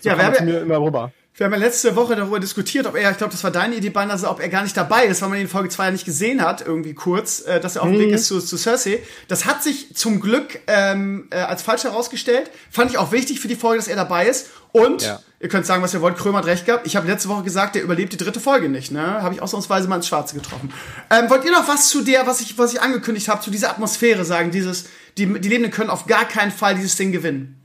[0.00, 1.12] So Ja, ja- mir immer rüber.
[1.36, 3.90] Wir haben ja letzte Woche darüber diskutiert, ob er, ich glaube, das war deine Idee,
[3.90, 5.90] Bein, also ob er gar nicht dabei ist, weil man ihn in Folge 2 ja
[5.90, 9.02] nicht gesehen hat, irgendwie kurz, äh, dass er auf dem Weg ist zu, zu Cersei.
[9.26, 12.52] Das hat sich zum Glück ähm, äh, als falsch herausgestellt.
[12.70, 14.50] Fand ich auch wichtig für die Folge, dass er dabei ist.
[14.70, 15.20] Und, Ja.
[15.40, 16.86] ihr könnt sagen, was ihr wollt, Krömer hat recht gehabt.
[16.86, 19.20] Ich habe letzte Woche gesagt, der überlebt die dritte Folge nicht, ne?
[19.20, 20.72] Habe ich ausnahmsweise mal ins Schwarze getroffen.
[21.10, 23.70] Ähm, wollt ihr noch was zu der, was ich, was ich angekündigt habe, zu dieser
[23.70, 24.52] Atmosphäre sagen?
[24.52, 24.84] Dieses,
[25.18, 27.60] die, die Lebenden können auf gar keinen Fall dieses Ding gewinnen.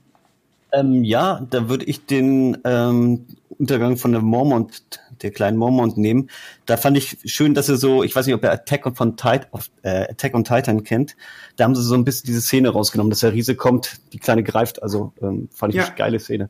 [0.71, 6.29] Ähm, ja, da würde ich den ähm, Untergang von der Mormont, der kleinen Mormont nehmen.
[6.65, 9.17] Da fand ich schön, dass er so, ich weiß nicht, ob er Attack on, von
[9.17, 11.15] Tit auf, äh, Attack on Titan kennt.
[11.55, 14.43] Da haben sie so ein bisschen diese Szene rausgenommen, dass der Riese kommt, die Kleine
[14.43, 14.81] greift.
[14.81, 15.87] Also ähm, fand ich Ja.
[15.87, 16.49] eine geile Szene.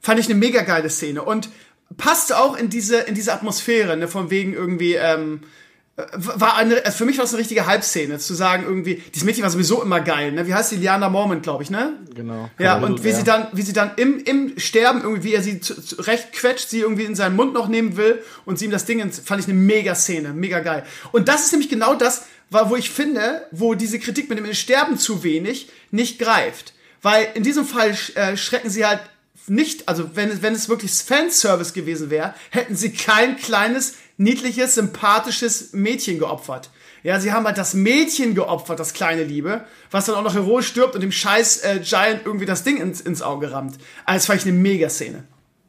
[0.00, 1.50] Fand ich eine mega geile Szene und
[1.96, 5.46] passte auch in diese, in diese Atmosphäre, ne, von wegen irgendwie, ähm, äh,
[5.96, 9.44] war eine, also für mich war es eine richtige Halbszene, zu sagen irgendwie, dieses Mädchen
[9.44, 11.92] war sowieso immer geil, ne, wie heißt die, Liana Mormont, glaube ich, ne?
[12.14, 12.50] Genau.
[12.58, 13.14] Ja, und wie ja.
[13.16, 16.32] sie dann, wie sie dann im, im Sterben irgendwie, wie er sie zu, zu, recht
[16.32, 19.20] quetscht, sie irgendwie in seinen Mund noch nehmen will und sie ihm das Ding ins,
[19.20, 20.84] fand ich eine mega Szene, mega geil.
[21.12, 24.52] Und das ist nämlich genau das, war, wo ich finde, wo diese Kritik mit dem
[24.52, 26.74] Sterben zu wenig nicht greift.
[27.02, 29.00] Weil in diesem Fall äh, schrecken sie halt
[29.46, 34.74] nicht, also wenn, es- wenn es wirklich Fanservice gewesen wäre, hätten sie kein kleines, niedliches,
[34.74, 36.70] sympathisches Mädchen geopfert.
[37.02, 40.68] Ja, sie haben halt das Mädchen geopfert, das kleine Liebe, was dann auch noch heroisch
[40.68, 43.76] stirbt und dem scheiß äh, Giant irgendwie das Ding ins, ins Auge rammt.
[44.06, 45.24] Also fand ich eine Mega-Szene.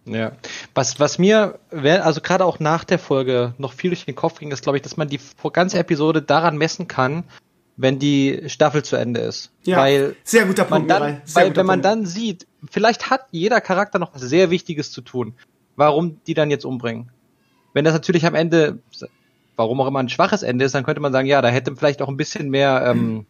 [0.05, 0.33] Ja.
[0.73, 4.51] Was, was mir, also gerade auch nach der Folge noch viel durch den Kopf ging,
[4.51, 5.19] ist, glaube ich, dass man die
[5.51, 7.23] ganze Episode daran messen kann,
[7.75, 9.51] wenn die Staffel zu Ende ist.
[9.63, 11.85] Ja, Weil sehr guter man Punkt, dann, weil guter wenn man Punkt.
[11.85, 15.33] dann sieht, vielleicht hat jeder Charakter noch was sehr Wichtiges zu tun,
[15.75, 17.11] warum die dann jetzt umbringen.
[17.75, 18.79] Wenn das natürlich am Ende,
[19.57, 22.01] warum auch immer ein schwaches Ende ist, dann könnte man sagen, ja, da hätte vielleicht
[22.01, 23.25] auch ein bisschen mehr ähm,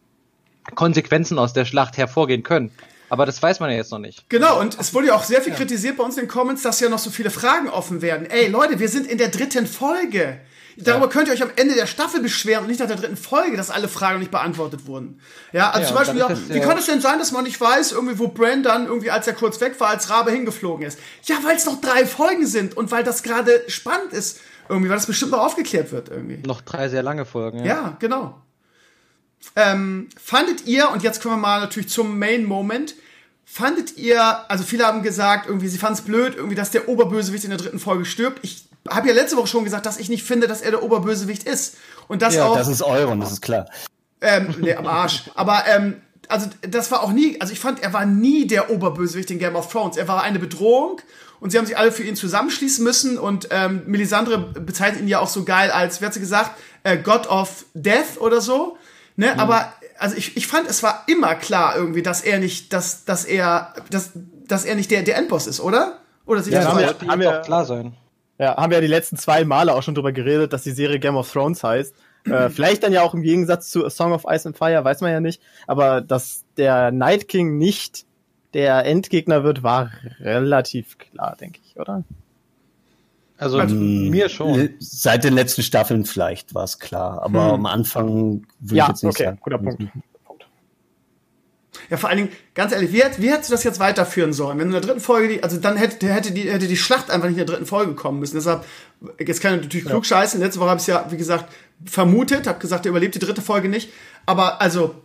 [0.75, 2.69] Konsequenzen aus der Schlacht hervorgehen können.
[3.09, 4.29] Aber das weiß man ja jetzt noch nicht.
[4.29, 6.79] Genau, und es wurde ja auch sehr viel kritisiert bei uns in den Comments, dass
[6.79, 8.27] ja noch so viele Fragen offen werden.
[8.29, 10.39] Ey, Leute, wir sind in der dritten Folge.
[10.77, 13.55] Darüber könnt ihr euch am Ende der Staffel beschweren und nicht nach der dritten Folge,
[13.57, 15.19] dass alle Fragen nicht beantwortet wurden.
[15.53, 17.31] Ja, also Ja, zum Beispiel, ja, ist das wie ja- kann es denn sein, dass
[17.31, 20.31] man nicht weiß, irgendwie, wo Bran dann irgendwie, als er kurz weg war, als Rabe
[20.31, 20.99] hingeflogen ist?
[21.23, 24.97] Ja, weil es noch drei Folgen sind und weil das gerade spannend ist, irgendwie, weil
[24.97, 26.37] das bestimmt noch aufgeklärt wird, irgendwie.
[26.47, 27.59] Noch drei sehr lange Folgen.
[27.59, 27.65] Ja.
[27.65, 28.41] Ja, genau.
[29.55, 32.95] Ähm, fandet ihr, und jetzt kommen wir mal natürlich zum Main-Moment,
[33.45, 37.43] fandet ihr, also viele haben gesagt, irgendwie, sie fanden es blöd, irgendwie, dass der Oberbösewicht
[37.43, 38.39] in der dritten Folge stirbt.
[38.41, 41.43] Ich habe ja letzte Woche schon gesagt, dass ich nicht finde, dass er der Oberbösewicht
[41.43, 41.77] ist.
[42.07, 42.55] Und das Ja, auch.
[42.55, 43.65] das ist Euron, das ist klar.
[44.21, 45.23] Ähm, nee, am Arsch.
[45.35, 49.29] Aber, ähm, also, das war auch nie, also ich fand, er war nie der Oberbösewicht
[49.31, 49.97] in Game of Thrones.
[49.97, 51.01] Er war eine Bedrohung
[51.39, 55.19] und sie haben sich alle für ihn zusammenschließen müssen und, ähm, Melisandre bezeichnet ihn ja
[55.19, 56.51] auch so geil als, wie hat sie gesagt,
[56.83, 58.77] äh, God of Death oder so.
[59.17, 63.05] Ne, aber, also ich, ich fand, es war immer klar irgendwie, dass er nicht, dass,
[63.05, 64.09] dass er, dass,
[64.47, 65.99] dass er nicht der, der Endboss ist, oder?
[66.25, 66.95] Oder sieht Ja, das haben falsch?
[66.99, 67.95] wir- haben doch klar sein.
[68.37, 70.99] Ja, haben wir ja die letzten zwei Male auch schon drüber geredet, dass die Serie
[70.99, 71.95] Game of Thrones heißt.
[72.25, 75.01] Äh, vielleicht dann ja auch im Gegensatz zu A Song of Ice and Fire, weiß
[75.01, 75.41] man ja nicht.
[75.67, 78.05] Aber dass der Night King nicht
[78.53, 82.03] der Endgegner wird, war relativ klar, denke ich, oder?
[83.37, 84.69] Also mir schon.
[84.79, 89.17] Seit den letzten Staffeln vielleicht war es klar, aber am Anfang würde ich jetzt nicht
[89.17, 89.39] sagen.
[89.41, 89.83] guter Punkt.
[91.89, 94.57] Ja, vor allen Dingen, ganz ehrlich, wie, wie hättest du das jetzt weiterführen sollen?
[94.57, 97.09] Wenn du in der dritten Folge, die, also dann hätte, hätte, die, hätte die Schlacht
[97.09, 98.35] einfach nicht in der dritten Folge kommen müssen.
[98.35, 98.65] Deshalb,
[99.19, 100.39] jetzt kann ich natürlich klug scheißen.
[100.39, 101.45] Letzte Woche habe ich es ja, wie gesagt,
[101.85, 103.89] vermutet, habe gesagt, er überlebt die dritte Folge nicht.
[104.25, 104.95] Aber also,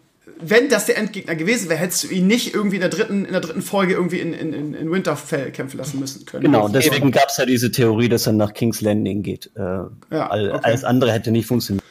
[0.41, 3.33] wenn das der Endgegner gewesen wäre, hättest du ihn nicht irgendwie in der dritten, in
[3.33, 6.45] der dritten Folge irgendwie in, in, in, in Winterfell kämpfen lassen müssen können.
[6.45, 9.51] Genau, deswegen gab es ja diese Theorie, dass er nach King's Landing geht.
[9.55, 10.61] Äh, all, okay.
[10.63, 11.85] Alles andere hätte nicht funktioniert.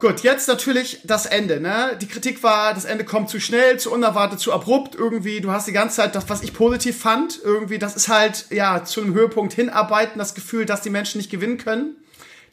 [0.00, 1.94] Gut, jetzt natürlich das Ende, ne?
[2.00, 5.42] Die Kritik war, das Ende kommt zu schnell, zu unerwartet, zu abrupt irgendwie.
[5.42, 8.82] Du hast die ganze Zeit das, was ich positiv fand, irgendwie, das ist halt, ja,
[8.82, 11.96] zu einem Höhepunkt hinarbeiten, das Gefühl, dass die Menschen nicht gewinnen können.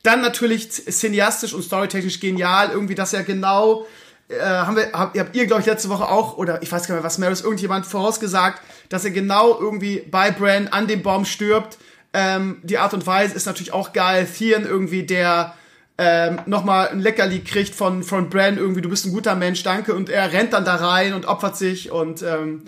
[0.04, 3.88] Dann natürlich cineastisch und storytechnisch genial, irgendwie, dass er genau,
[4.28, 6.96] äh, haben wir, hab, habt ihr, glaube ich, letzte Woche auch, oder ich weiß gar
[6.96, 11.24] nicht mehr, was Maris, irgendjemand vorausgesagt, dass er genau irgendwie bei Bran an dem Baum
[11.24, 11.78] stirbt.
[12.12, 14.28] Ähm, die Art und Weise ist natürlich auch geil.
[14.28, 15.56] Theon irgendwie, der
[15.98, 19.94] ähm, nochmal ein Leckerli kriegt von, von Bran, irgendwie, du bist ein guter Mensch, danke.
[19.96, 22.64] Und er rennt dann da rein und opfert sich und, ähm,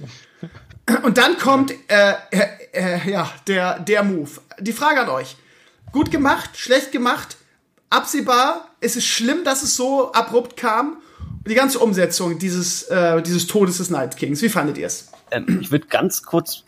[1.04, 4.32] und dann kommt, äh, äh, äh, ja, der, der Move.
[4.60, 5.38] Die Frage an euch.
[5.92, 7.38] Gut gemacht, schlecht gemacht,
[7.89, 10.98] absehbar, ist es schlimm, dass es so abrupt kam?
[11.48, 15.10] Die ganze Umsetzung dieses, äh, dieses Todes des Night Kings, wie fandet ihr es?
[15.32, 16.63] Ähm, ich würde ganz kurz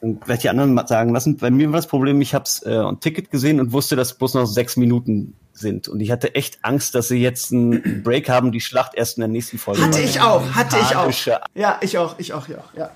[0.00, 1.36] und vielleicht die anderen mal sagen lassen.
[1.36, 4.14] Bei mir war das Problem, ich habe es äh, ein Ticket gesehen und wusste, dass
[4.14, 5.88] bloß noch sechs Minuten sind.
[5.88, 9.22] Und ich hatte echt Angst, dass sie jetzt einen Break haben, die Schlacht erst in
[9.22, 9.82] der nächsten Folge.
[9.82, 11.40] Hatte ich auch, hatte ich auch.
[11.54, 12.90] Ja, ich auch, ich auch, ja, ja.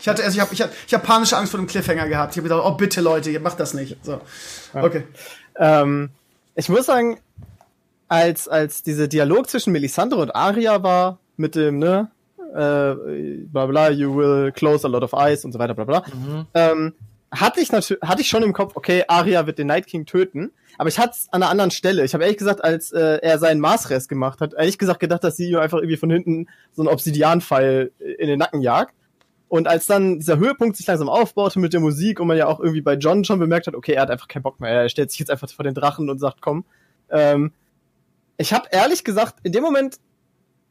[0.00, 2.32] Ich hatte, also ich habe, ich hab, ich hab panische Angst vor dem Cliffhanger gehabt.
[2.32, 3.96] Ich habe gedacht, oh bitte Leute, ihr macht das nicht.
[4.02, 4.20] So,
[4.74, 5.04] okay.
[5.56, 6.10] Ähm,
[6.56, 7.20] ich muss sagen,
[8.08, 12.10] als, als dieser Dialog zwischen Melisandre und Arya war, mit dem, ne,
[12.52, 16.04] äh, bla bla, you will close a lot of eyes und so weiter, bla bla,
[16.54, 16.94] ähm,
[17.32, 20.52] hatte ich natürlich, hatte ich schon im Kopf, okay, Arya wird den Night King töten,
[20.76, 22.04] aber ich hatte es an einer anderen Stelle.
[22.04, 25.36] Ich habe ehrlich gesagt, als äh, er seinen Marsrest gemacht hat, ehrlich gesagt gedacht, dass
[25.36, 28.94] sie ihm einfach irgendwie von hinten so einen Obsidianpfeil in den Nacken jagt.
[29.48, 32.58] Und als dann dieser Höhepunkt sich langsam aufbaute mit der Musik und man ja auch
[32.58, 35.10] irgendwie bei John schon bemerkt hat, okay, er hat einfach keinen Bock mehr, er stellt
[35.10, 36.64] sich jetzt einfach vor den Drachen und sagt, komm.
[37.10, 37.52] Ähm,
[38.38, 39.96] ich habe ehrlich gesagt in dem Moment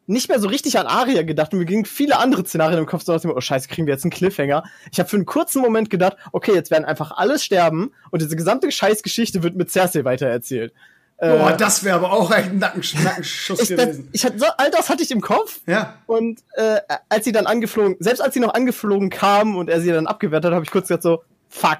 [0.08, 3.04] nicht mehr so richtig an Aria gedacht und mir gingen viele andere Szenarien im Kopf
[3.04, 4.64] so nach dem, oh scheiße, kriegen wir jetzt einen Cliffhanger.
[4.92, 8.36] Ich habe für einen kurzen Moment gedacht, okay, jetzt werden einfach alle sterben und diese
[8.36, 10.74] gesamte Scheißgeschichte wird mit Cersei weitererzählt.
[11.18, 14.10] Boah, Äh, das wäre aber auch ein Nackensch Nackenschuss ich, das, gewesen.
[14.12, 15.62] ich hatte, so, all das hatte ich im Kopf.
[15.68, 16.00] Ja.
[16.08, 19.92] Und äh, als sie dann angeflogen, selbst als sie noch angeflogen kam und er sie
[19.92, 21.80] dann abgewehrt hat, habe ich kurz gesagt so, fuck.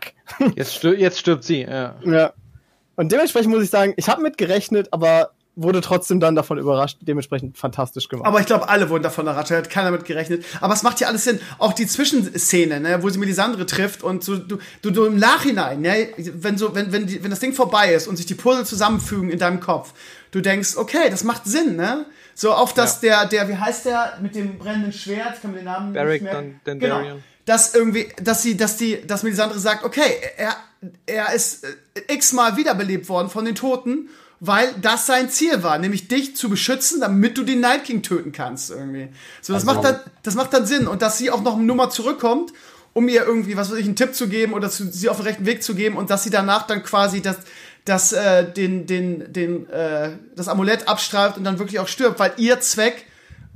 [0.56, 1.96] Jetzt, stir jetzt stirbt sie, ja.
[2.06, 2.34] ja.
[2.96, 6.98] Und dementsprechend muss ich sagen, ich habe mit gerechnet, aber wurde trotzdem dann davon überrascht.
[7.02, 8.26] Dementsprechend fantastisch gemacht.
[8.28, 10.46] Aber ich glaube, alle wurden davon überrascht, hat keiner damit gerechnet.
[10.62, 11.40] Aber es macht ja alles Sinn.
[11.58, 15.82] Auch die Zwischenszene, ne, wo sie Melisandre trifft und so, du, du, du im Nachhinein,
[15.82, 18.66] ne, wenn so, wenn, wenn, die, wenn das Ding vorbei ist und sich die Puzzle
[18.66, 19.94] zusammenfügen in deinem Kopf,
[20.32, 22.06] du denkst, okay, das macht Sinn, ne?
[22.34, 25.58] So auf dass der, der, wie heißt der, mit dem brennenden Schwert, ich kann mir
[25.58, 26.60] den Namen Beric nicht merken.
[26.64, 26.96] Don- Genau.
[26.96, 27.24] Dondarrion.
[27.46, 30.56] Dass irgendwie, dass sie, dass die, dass Melisandre sagt, okay, er,
[31.08, 34.10] er ist äh, x-mal wiederbelebt worden von den Toten,
[34.44, 38.32] weil das sein Ziel war, nämlich dich zu beschützen, damit du den Night King töten
[38.32, 39.10] kannst, irgendwie.
[39.42, 40.88] So, das Also- macht dann, das macht dann Sinn.
[40.88, 42.52] Und dass sie auch noch eine Nummer zurückkommt,
[42.94, 45.28] um ihr irgendwie, was weiß ich, einen Tipp zu geben oder zu, sie auf den
[45.28, 47.38] rechten Weg zu geben und dass sie danach dann quasi das,
[47.86, 52.34] das, äh, den, den, den, äh, das Amulett abstreift und dann wirklich auch stirbt, weil
[52.38, 53.06] ihr Zweck,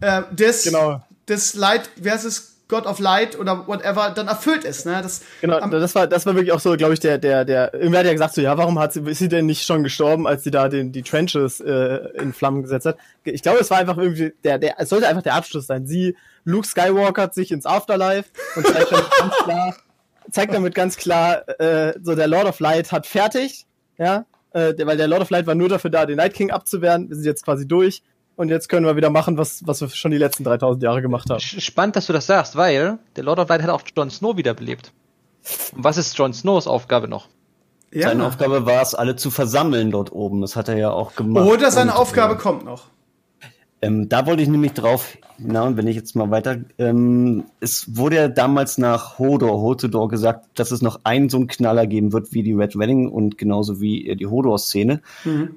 [0.01, 1.03] äh, des, Genau.
[1.27, 1.89] des Light,
[2.25, 2.54] es?
[2.67, 4.85] God of Light oder whatever dann erfüllt ist.
[4.85, 4.99] Ne?
[5.01, 7.99] Das, Genau, das war, das war wirklich auch so, glaube ich, der, der, der, irgendwer
[7.99, 10.43] hat ja gesagt so, ja, warum hat sie, ist sie denn nicht schon gestorben, als
[10.43, 12.97] sie da den, die Trenches äh, in Flammen gesetzt hat?
[13.23, 15.85] Ich glaube, es war einfach irgendwie, der, der, es sollte einfach der Abschluss sein.
[15.85, 19.75] Sie, Luke Skywalker hat sich ins Afterlife und zeigt damit ganz klar,
[20.31, 24.97] zeigt damit ganz klar, äh, so der Lord of Light hat fertig, ja, äh, weil
[24.97, 27.09] der Lord of Light war nur dafür da, den Night King abzuwehren.
[27.09, 28.01] Wir sind jetzt quasi durch
[28.35, 31.29] und jetzt können wir wieder machen, was, was wir schon die letzten 3000 Jahre gemacht
[31.29, 31.39] haben.
[31.39, 34.91] Spannend, dass du das sagst, weil der Lord of Light hat auch Jon Snow wiederbelebt.
[35.75, 37.27] Und was ist Jon Snows Aufgabe noch?
[37.91, 38.09] ja.
[38.09, 40.41] Seine Aufgabe war es, alle zu versammeln dort oben.
[40.41, 41.45] Das hat er ja auch gemacht.
[41.45, 42.87] Oder seine Und, Aufgabe äh, kommt noch.
[43.85, 47.97] Ähm, da wollte ich nämlich drauf, na, und wenn ich jetzt mal weiter, ähm, es
[47.97, 52.11] wurde ja damals nach Hodor, Hotodor gesagt, dass es noch einen so einen Knaller geben
[52.11, 55.01] wird wie die Red Wedding und genauso wie äh, die Hodor-Szene.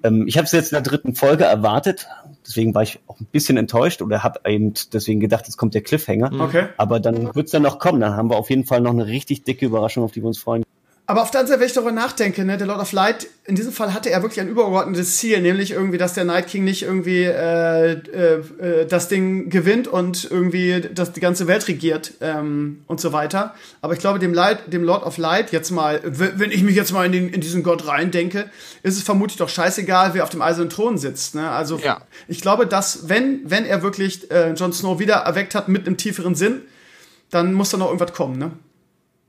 [0.02, 2.06] Ähm, ich habe es jetzt in der dritten Folge erwartet,
[2.46, 5.82] deswegen war ich auch ein bisschen enttäuscht oder habe eben deswegen gedacht, es kommt der
[5.82, 6.30] Cliffhanger.
[6.38, 6.66] Okay.
[6.76, 9.44] Aber dann wird's dann noch kommen, dann haben wir auf jeden Fall noch eine richtig
[9.44, 10.64] dicke Überraschung, auf die wir uns freuen.
[11.10, 13.54] Aber auf der anderen Seite, wenn ich darüber nachdenke, ne, der Lord of Light, in
[13.54, 16.82] diesem Fall hatte er wirklich ein übergeordnetes Ziel, nämlich irgendwie, dass der Night King nicht
[16.82, 22.82] irgendwie äh, äh, äh, das Ding gewinnt und irgendwie das, die ganze Welt regiert ähm,
[22.86, 23.54] und so weiter.
[23.80, 26.92] Aber ich glaube, dem, Light, dem Lord of Light, jetzt mal, wenn ich mich jetzt
[26.92, 28.50] mal in, den, in diesen Gott reindenke,
[28.82, 31.34] ist es vermutlich doch scheißegal, wer auf dem eisernen Thron sitzt.
[31.34, 31.50] Ne?
[31.50, 32.02] Also Ja.
[32.28, 35.96] ich glaube, dass wenn, wenn er wirklich äh, Jon Snow wieder erweckt hat mit einem
[35.96, 36.60] tieferen Sinn,
[37.30, 38.50] dann muss da noch irgendwas kommen, ne?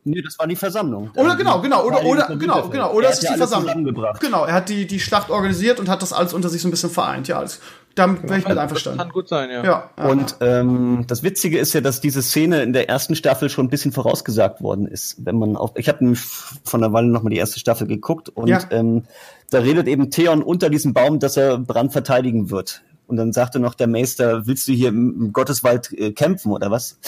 [0.09, 1.11] Nee, das war die Versammlung.
[1.15, 3.95] Oder genau, genau, oder, oder, genau, genau, oder Er es hat ist die Versammlung.
[4.19, 6.71] Genau, er hat die, die Schlacht organisiert und hat das alles unter sich so ein
[6.71, 7.59] bisschen vereint, ja, alles.
[7.95, 9.09] Damit wäre ich mit Kann einverstanden.
[9.11, 9.63] gut sein, ja.
[9.63, 9.89] Ja.
[10.05, 13.69] Und ähm, das Witzige ist ja, dass diese Szene in der ersten Staffel schon ein
[13.69, 15.17] bisschen vorausgesagt worden ist.
[15.25, 16.21] Wenn man auf, ich habe nämlich
[16.63, 18.59] von der Weile noch mal die erste Staffel geguckt und Ja.
[18.69, 19.03] ähm,
[19.49, 22.83] da redet eben Theon unter diesem Baum, dass er Brand verteidigen wird.
[23.07, 26.69] Und dann sagte noch der Meister, willst du hier im, im Gotteswald äh, kämpfen oder
[26.69, 26.99] was?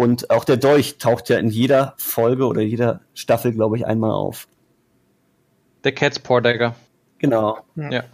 [0.00, 4.12] Und auch der Dolch taucht ja in jeder Folge oder jeder Staffel, glaube ich, einmal
[4.12, 4.48] auf.
[5.84, 6.74] Der Cat's Paw Dagger.
[7.18, 7.58] Genau.
[7.76, 8.04] Ja.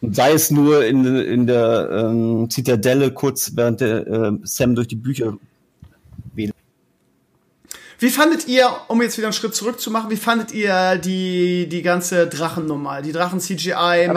[0.00, 4.88] Und sei es nur in, in der ähm, Zitadelle kurz während der äh, Sam durch
[4.88, 5.34] die Bücher
[8.02, 11.68] Wie fandet ihr, um jetzt wieder einen Schritt zurück zu machen, wie fandet ihr die,
[11.68, 14.08] die ganze Drachennummer, die Drachen-CGI?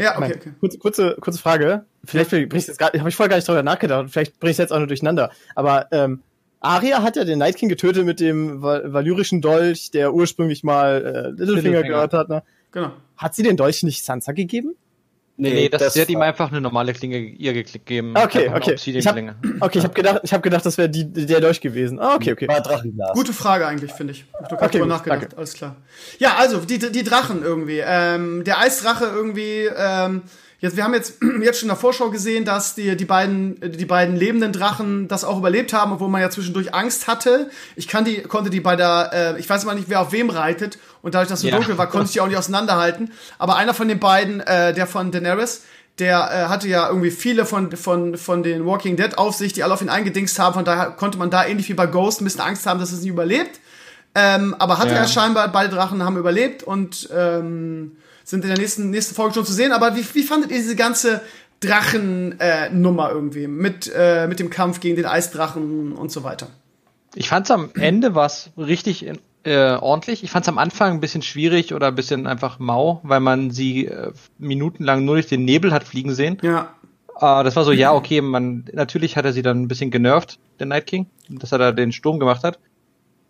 [0.00, 0.52] Ja, okay, okay.
[0.58, 1.84] Kurze, kurze, kurze Frage.
[2.04, 4.10] Vielleicht bringe ich jetzt gerade, habe ich vorher gar nicht drüber nachgedacht.
[4.10, 5.30] Vielleicht ich jetzt auch nur durcheinander.
[5.54, 6.22] Aber ähm,
[6.58, 10.96] Arya hat ja den Night King getötet mit dem val valyrischen Dolch, der ursprünglich mal
[10.96, 11.82] äh, Littlefinger Littlefinger.
[11.82, 12.28] gehört hat.
[12.28, 12.42] Ne?
[12.72, 12.90] Genau.
[13.16, 14.74] Hat sie den Dolch nicht Sansa gegeben?
[15.40, 18.10] Nee, das, sie hat ihm einfach eine normale Klinge ihr geklickt gegeben.
[18.16, 18.90] Okay, Einfach eine okay.
[18.98, 19.16] Ich hab,
[19.60, 22.00] okay, ich habe gedacht, ich habe gedacht, das wäre die der Dolch gewesen.
[22.00, 22.48] Ah, okay, okay.
[22.48, 23.12] war Drachenglas.
[23.12, 24.24] Gute Frage eigentlich, finde ich.
[24.28, 25.36] Ich habe gerade Okay, drüber nachgedacht, danke.
[25.36, 25.76] alles klar.
[26.18, 27.80] Ja, also, die, die Drachen irgendwie.
[27.84, 30.22] Ähm, der Eisdrache irgendwie, ähm,
[30.58, 33.84] jetzt, wir haben jetzt, jetzt schon in der Vorschau gesehen, dass die, die, beiden, die
[33.86, 37.48] beiden lebenden Drachen das auch überlebt haben, obwohl man ja zwischendurch Angst hatte.
[37.76, 40.30] Ich kann die, konnte die bei der, äh, ich weiß mal nicht, wer auf wem
[40.30, 41.56] reitet, und dadurch, dass es so Ja.
[41.56, 43.12] dunkel war, konnte ich die auch nicht auseinanderhalten.
[43.38, 45.62] Aber einer von den beiden, äh, der von Daenerys,
[45.98, 49.64] der äh, hatte ja irgendwie viele von, von, von den Walking Dead auf sich, die
[49.64, 50.54] alle auf ihn eingedingst haben.
[50.54, 53.00] Von daher konnte man da ähnlich wie bei Ghost ein bisschen Angst haben, dass es
[53.00, 53.58] nicht überlebt.
[54.14, 55.00] Ähm, aber hatte Ja.
[55.00, 59.44] er scheinbar, beide Drachen haben überlebt und ähm, sind in der nächsten, nächsten Folge schon
[59.46, 59.72] zu sehen.
[59.72, 61.20] Aber wie, wie fandet ihr diese ganze
[61.60, 66.48] Drachen-Nummer irgendwie mit, äh, mit dem Kampf gegen den Eisdrachen und so weiter?
[67.14, 69.06] Ich fand's am Ende was richtig
[69.48, 70.22] äh, ordentlich.
[70.22, 73.86] Ich fand's am Anfang ein bisschen schwierig oder ein bisschen einfach mau, weil man sie
[73.86, 76.38] äh, minutenlang nur durch den Nebel hat fliegen sehen.
[76.42, 76.74] Ja,
[77.20, 80.38] Äh, das war so, ja, okay, man, natürlich hat er sie dann ein bisschen genervt,
[80.60, 82.58] der Night King, dass er da den Sturm gemacht hat.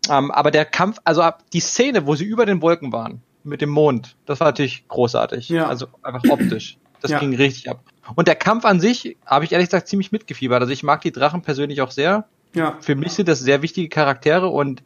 [0.09, 3.61] Ähm, aber der Kampf, also ab die Szene, wo sie über den Wolken waren, mit
[3.61, 5.49] dem Mond, das war natürlich großartig.
[5.49, 5.67] Ja.
[5.67, 6.77] Also einfach optisch.
[7.01, 7.19] Das Ja.
[7.19, 7.81] ging richtig ab.
[8.15, 10.59] Und der Kampf an sich habe ich ehrlich gesagt ziemlich mitgefiebert.
[10.61, 12.25] Also ich mag die Drachen persönlich auch sehr.
[12.53, 12.75] ja.
[12.81, 14.83] Für mich sind das sehr wichtige Charaktere und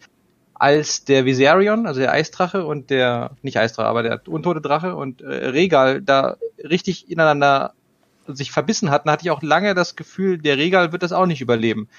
[0.54, 5.22] als der Viserion, also der Eisdrache und der, nicht Eisdrache, aber der untote Drache und
[5.22, 7.74] äh, Regal da richtig ineinander
[8.28, 11.42] sich verbissen hatten, hatte ich auch lange das Gefühl, der Regal wird das auch nicht
[11.42, 11.89] überleben.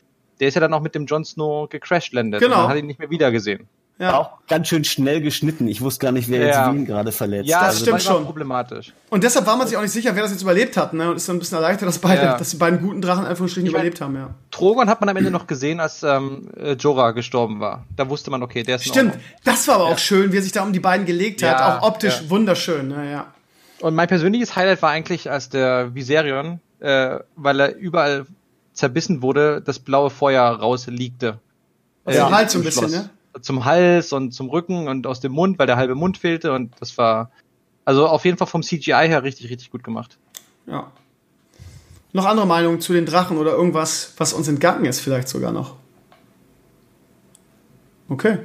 [0.40, 2.40] Der ist ja dann auch mit dem Jon Snow gecrashlandet.
[2.40, 2.56] Genau.
[2.56, 3.68] Und Man hat ihn nicht mehr wiedergesehen.
[3.98, 4.18] Ja.
[4.18, 5.68] Auch ganz schön schnell geschnitten.
[5.68, 6.46] Ich wusste gar nicht, wer Ja.
[6.66, 7.48] jetzt wen gerade verletzt.
[7.48, 8.24] Ja, Das das stimmt war schon.
[8.24, 8.92] problematisch.
[9.10, 11.10] Und deshalb war man sich auch nicht sicher, wer das jetzt überlebt hat, ne?
[11.10, 12.36] Und ist dann ein bisschen erleichtert, dass beide, Ja.
[12.36, 14.30] dass die beiden guten Drachen einfach Ich mein- überlebt haben, ja.
[14.50, 17.84] Drogon hat man am Ende noch gesehen, als ähm, äh, Jorah gestorben war.
[17.96, 20.52] Da wusste man, okay, der ist Stimmt, das war aber auch schön, wie er sich
[20.52, 21.58] da um die beiden gelegt hat.
[21.60, 22.30] Ja, auch optisch ja.
[22.30, 23.10] wunderschön, ne?
[23.12, 23.26] ja.
[23.80, 28.26] Und mein persönliches Highlight war eigentlich, als der Viserion, äh, weil er überall
[28.72, 31.38] zerbissen wurde, das blaue Feuer rausliegte.
[32.04, 33.02] Aus dem Hals so ein bisschen, Schloss.
[33.04, 33.10] ne?
[33.40, 36.72] Zum Hals und zum Rücken und aus dem Mund, weil der halbe Mund fehlte und
[36.80, 37.30] das war
[37.84, 40.18] also auf jeden Fall vom CGI her richtig, richtig gut gemacht.
[40.66, 40.90] Ja.
[42.12, 45.76] noch andere Meinungen zu den Drachen oder irgendwas, was uns entgangen ist, vielleicht sogar noch?
[48.08, 48.38] Okay.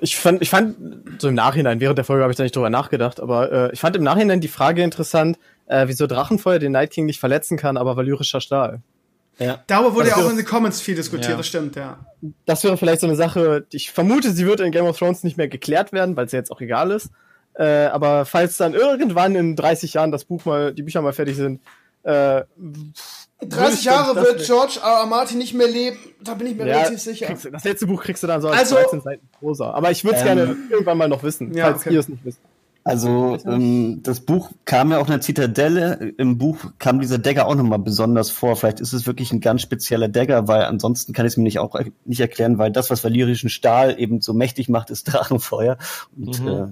[0.00, 0.76] Ich fand, ich fand,
[1.20, 3.80] so im Nachhinein, während der Folge habe ich da nicht drüber nachgedacht, aber äh, ich
[3.80, 7.76] fand im Nachhinein die Frage interessant, äh, wieso Drachenfeuer den Night King nicht verletzen kann,
[7.76, 8.82] aber valyrischer Stahl.
[9.38, 9.62] Ja.
[9.66, 11.36] Darüber wurde Das ja auch in den Comments viel diskutiert, Ja.
[11.36, 11.98] das stimmt, ja.
[12.46, 15.36] Das wäre vielleicht so eine Sache, ich vermute, sie wird in Game of Thrones nicht
[15.36, 17.10] mehr geklärt werden, weil es ja jetzt auch egal ist.
[17.56, 21.36] Äh, aber falls dann irgendwann in 30 Jahren das Buch mal, die Bücher mal fertig
[21.36, 21.60] sind,
[22.04, 22.42] äh,
[23.40, 25.00] 30 Jahre wird George R.
[25.00, 25.06] R.
[25.06, 27.26] Martin nicht mehr leben, da bin ich mir ja, relativ sicher.
[27.42, 29.70] du- das letzte Buch kriegst du dann so als Also- 13 Seiten Prosa.
[29.72, 31.92] Aber ich würde es Ähm, gerne irgendwann mal noch wissen, Ja, falls okay.
[31.94, 32.38] ihr es nicht wisst.
[32.86, 36.12] Also ähm, das Buch kam ja auch in der Zitadelle.
[36.18, 38.56] Im Buch kam dieser Dagger auch nochmal besonders vor.
[38.56, 41.58] Vielleicht ist es wirklich ein ganz spezieller Dagger, weil ansonsten kann ich es mir nicht
[41.58, 41.74] auch
[42.04, 45.78] nicht erklären, weil das, was valyrischen Stahl eben so mächtig macht, ist Drachenfeuer.
[46.14, 46.48] Und Mhm.
[46.48, 46.66] äh,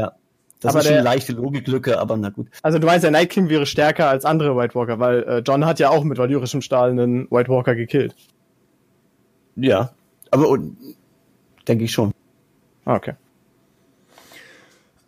[0.00, 0.12] ja,
[0.58, 2.48] das Aber ist schon der- eine leichte Logiklücke, aber na gut.
[2.62, 5.64] Also du meinst, der Night King wäre stärker als andere White Walker, weil äh, John
[5.64, 8.16] hat ja auch mit valyrischem Stahl einen White Walker gekillt.
[9.54, 9.92] Ja,
[10.32, 10.58] aber
[11.68, 12.10] denke ich schon.
[12.84, 13.12] Ah, okay.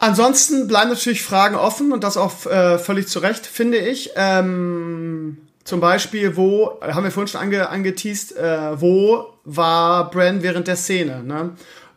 [0.04, 4.10] Ansonsten bleiben natürlich Fragen offen und das auch äh, völlig zu Recht, finde ich.
[4.16, 10.42] Ähm, zum Beispiel, wo, äh, haben wir vorhin schon ange, angeteased, äh, wo war Bran
[10.42, 11.22] während der Szene?
[11.24, 11.52] Ne?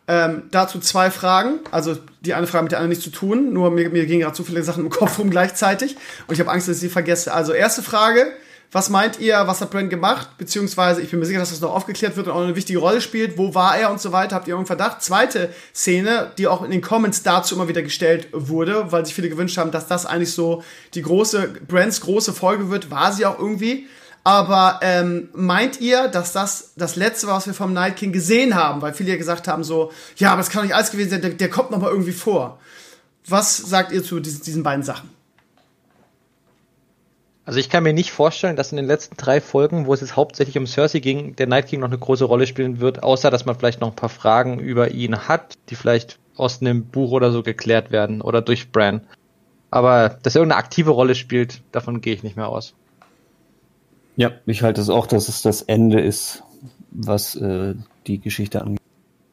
[0.06, 1.60] Ähm, dazu zwei Fragen.
[1.70, 4.34] Also die eine Frage mit der anderen nichts zu tun, nur mir, mir gingen gerade
[4.34, 5.94] so viele Sachen im Kopf rum gleichzeitig
[6.28, 7.34] und ich habe Angst, dass ich sie vergesse.
[7.34, 8.32] Also erste Frage,
[8.70, 10.36] was meint ihr, was hat Bran gemacht?
[10.36, 13.00] Beziehungsweise, ich bin mir sicher, dass das noch aufgeklärt wird und auch eine wichtige Rolle
[13.00, 13.38] spielt.
[13.38, 14.36] Wo war er und so weiter?
[14.36, 15.02] Habt ihr irgendeinen Verdacht?
[15.02, 19.30] Zweite Szene, die auch in den Comments dazu immer wieder gestellt wurde, weil sich viele
[19.30, 20.62] gewünscht haben, dass das eigentlich so
[20.92, 23.86] die große, Brands große Folge wird, war sie auch irgendwie.
[24.22, 28.54] Aber ähm, meint ihr, dass das das letzte war, was wir vom Night King gesehen
[28.54, 28.82] haben?
[28.82, 31.30] Weil viele ja gesagt haben so, ja, aber das kann nicht alles gewesen sein, der,
[31.30, 32.58] der kommt noch mal irgendwie vor.
[33.26, 35.17] Was sagt ihr zu diesen beiden Sachen?
[37.48, 40.16] Also ich kann mir nicht vorstellen, dass in den letzten drei Folgen, wo es jetzt
[40.16, 43.46] hauptsächlich um Cersei ging, der Night King noch eine große Rolle spielen wird, außer dass
[43.46, 47.32] man vielleicht noch ein paar Fragen über ihn hat, die vielleicht aus einem Buch oder
[47.32, 49.00] so geklärt werden oder durch Bran.
[49.70, 52.74] Aber dass er irgendeine aktive Rolle spielt, davon gehe ich nicht mehr aus.
[54.16, 56.42] Ja, ich halte es auch, dass es das Ende ist,
[56.90, 57.76] was äh,
[58.06, 58.82] die Geschichte angeht.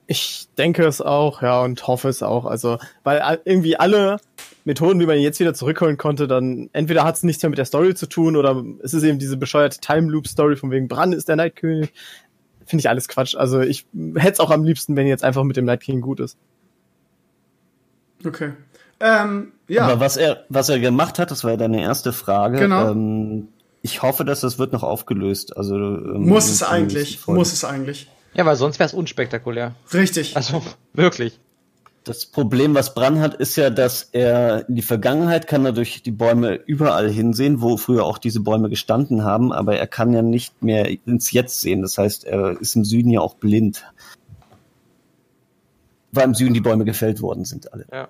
[0.07, 2.45] Ich denke es auch, ja, und hoffe es auch.
[2.45, 4.17] Also, weil irgendwie alle
[4.63, 7.57] Methoden, wie man ihn jetzt wieder zurückholen konnte, dann entweder hat es nichts mehr mit
[7.57, 10.87] der Story zu tun oder es ist eben diese bescheuerte Time Loop Story von wegen
[10.87, 11.93] Bran ist der Night König.
[12.65, 13.35] Finde ich alles Quatsch.
[13.35, 13.85] Also ich
[14.15, 16.37] hätte es auch am liebsten, wenn jetzt einfach mit dem Night King gut ist.
[18.25, 18.53] Okay.
[18.99, 19.83] Ähm, ja.
[19.83, 22.57] Aber was er, was er gemacht hat, das war ja deine erste Frage.
[22.57, 22.91] Genau.
[22.91, 23.49] Ähm,
[23.81, 25.55] ich hoffe, dass das wird noch aufgelöst.
[25.55, 27.25] Also ähm, muss es eigentlich.
[27.27, 28.09] Muss es eigentlich.
[28.35, 29.75] Ja, weil sonst wäre es unspektakulär.
[29.93, 30.35] Richtig.
[30.35, 30.61] Also
[30.93, 31.39] wirklich.
[32.03, 36.03] Das Problem, was Bran hat, ist ja, dass er in die Vergangenheit kann er durch
[36.03, 40.21] die Bäume überall hinsehen, wo früher auch diese Bäume gestanden haben, aber er kann ja
[40.21, 41.81] nicht mehr ins Jetzt sehen.
[41.81, 43.85] Das heißt, er ist im Süden ja auch blind.
[46.11, 47.87] Weil im Süden die Bäume gefällt worden sind alle.
[47.91, 48.07] Ja.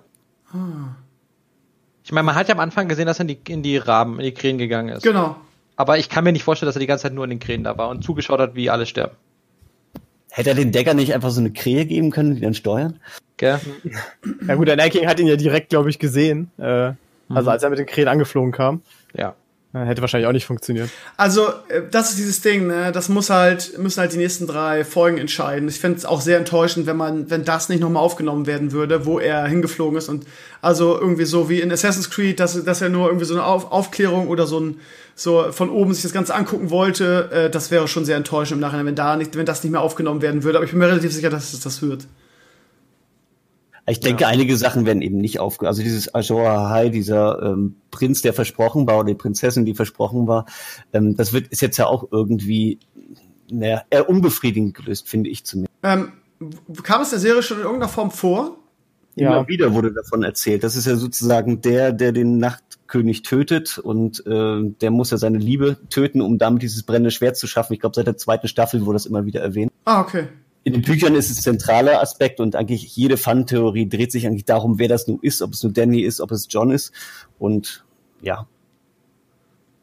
[2.04, 4.18] Ich meine, man hat ja am Anfang gesehen, dass er in die, in die Raben,
[4.18, 5.04] in die Krähen gegangen ist.
[5.04, 5.36] Genau.
[5.76, 7.64] Aber ich kann mir nicht vorstellen, dass er die ganze Zeit nur in den Krähen
[7.64, 9.16] da war und zugeschaut hat, wie alle sterben.
[10.36, 13.00] Hätte er den Decker nicht einfach so eine Krähe geben können, die dann steuern?
[13.38, 13.58] Gell?
[14.46, 16.50] Ja gut, der Night King hat ihn ja direkt, glaube ich, gesehen.
[16.58, 16.92] Äh,
[17.30, 18.82] Also als er mit den Krähen angeflogen kam.
[19.14, 19.34] Ja.
[19.84, 20.90] Hätte wahrscheinlich auch nicht funktioniert.
[21.16, 22.92] Also, äh, das ist dieses Ding, ne?
[22.92, 25.68] Das muss halt, müssen halt die nächsten drei Folgen entscheiden.
[25.68, 29.06] Ich fände es auch sehr enttäuschend, wenn man, wenn das nicht nochmal aufgenommen werden würde,
[29.06, 30.26] wo er hingeflogen ist und
[30.62, 33.70] also irgendwie so wie in Assassin's Creed, dass, dass er nur irgendwie so eine Auf
[33.70, 34.80] Aufklärung oder so ein,
[35.14, 38.60] so von oben sich das Ganze angucken wollte, äh, das wäre schon sehr enttäuschend im
[38.60, 40.58] Nachhinein, wenn da nicht, wenn das nicht mehr aufgenommen werden würde.
[40.58, 42.06] Aber ich bin mir relativ sicher, dass es das wird.
[43.88, 45.68] Ich denke, einige Sachen werden eben nicht aufge...
[45.68, 50.26] Also dieses Azor Ahai, dieser ähm, Prinz, der versprochen war, oder die Prinzessin, die versprochen
[50.26, 50.46] war,
[50.92, 52.80] ähm, das wird ist jetzt ja auch irgendwie
[53.50, 55.72] naja, eher unbefriedigend gelöst, finde ich zumindest.
[55.82, 56.12] Ähm,
[56.82, 58.58] kam es der Serie schon in irgendeiner Form vor?
[59.14, 59.36] Ja.
[59.36, 60.62] Immer wieder wurde davon erzählt.
[60.62, 65.38] Das ist ja sozusagen der, der den Nachtkönig tötet und äh, der muss ja seine
[65.38, 67.72] Liebe töten, um damit dieses brennende Schwert zu schaffen.
[67.72, 69.72] Ich glaube, seit der zweiten Staffel wurde das immer wieder erwähnt.
[69.86, 70.28] Ah, okay.
[70.66, 74.80] In den Büchern ist es zentraler Aspekt und eigentlich jede Fun-Theorie dreht sich eigentlich darum,
[74.80, 76.90] wer das nun ist, ob es nur Danny ist, ob es John ist.
[77.38, 77.84] Und
[78.20, 78.48] ja,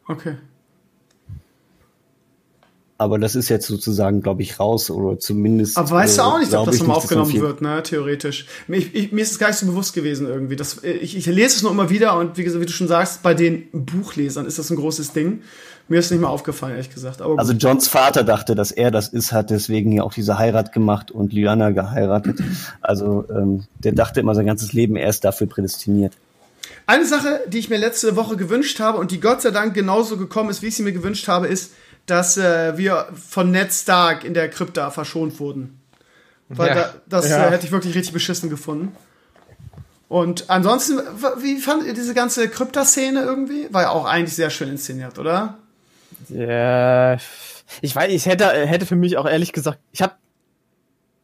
[0.06, 0.36] Okay.
[2.98, 5.78] aber das ist jetzt sozusagen, glaube ich, raus oder zumindest.
[5.78, 8.46] Aber weißt du äh, auch nicht, ob das nochmal aufgenommen viel- wird, ne, theoretisch.
[8.68, 10.56] Ich, ich, mir ist es gar nicht so bewusst gewesen irgendwie.
[10.56, 13.22] Das, äh, ich, ich lese es nur immer wieder und wie, wie du schon sagst,
[13.22, 15.40] bei den Buchlesern ist das ein großes Ding.
[15.86, 17.20] Mir ist nicht mal aufgefallen, ehrlich gesagt.
[17.20, 17.52] Aber Also.
[17.52, 21.32] Johns Vater dachte, dass er das ist, hat deswegen ja auch diese Heirat gemacht und
[21.32, 22.40] Lyanna geheiratet.
[22.80, 26.14] Also ähm, der dachte immer sein ganzes Leben, er ist dafür prädestiniert.
[26.86, 30.16] Eine Sache, die ich mir letzte Woche gewünscht habe und die Gott sei Dank genauso
[30.16, 31.72] gekommen ist, wie ich sie mir gewünscht habe, ist,
[32.06, 35.80] dass äh, wir von Ned Stark in der Krypta verschont wurden.
[36.48, 36.74] Weil Ja.
[36.74, 37.46] da, das Ja.
[37.46, 38.94] äh, hätte ich wirklich richtig beschissen gefunden.
[40.08, 41.00] Und ansonsten,
[41.40, 43.68] wie fandet ihr diese ganze Krypta-Szene irgendwie?
[43.72, 45.58] War ja auch eigentlich sehr schön inszeniert, oder?
[46.30, 47.16] Ja,
[47.80, 50.14] ich weiß, ich hätte, hätte für mich auch ehrlich gesagt, ich habe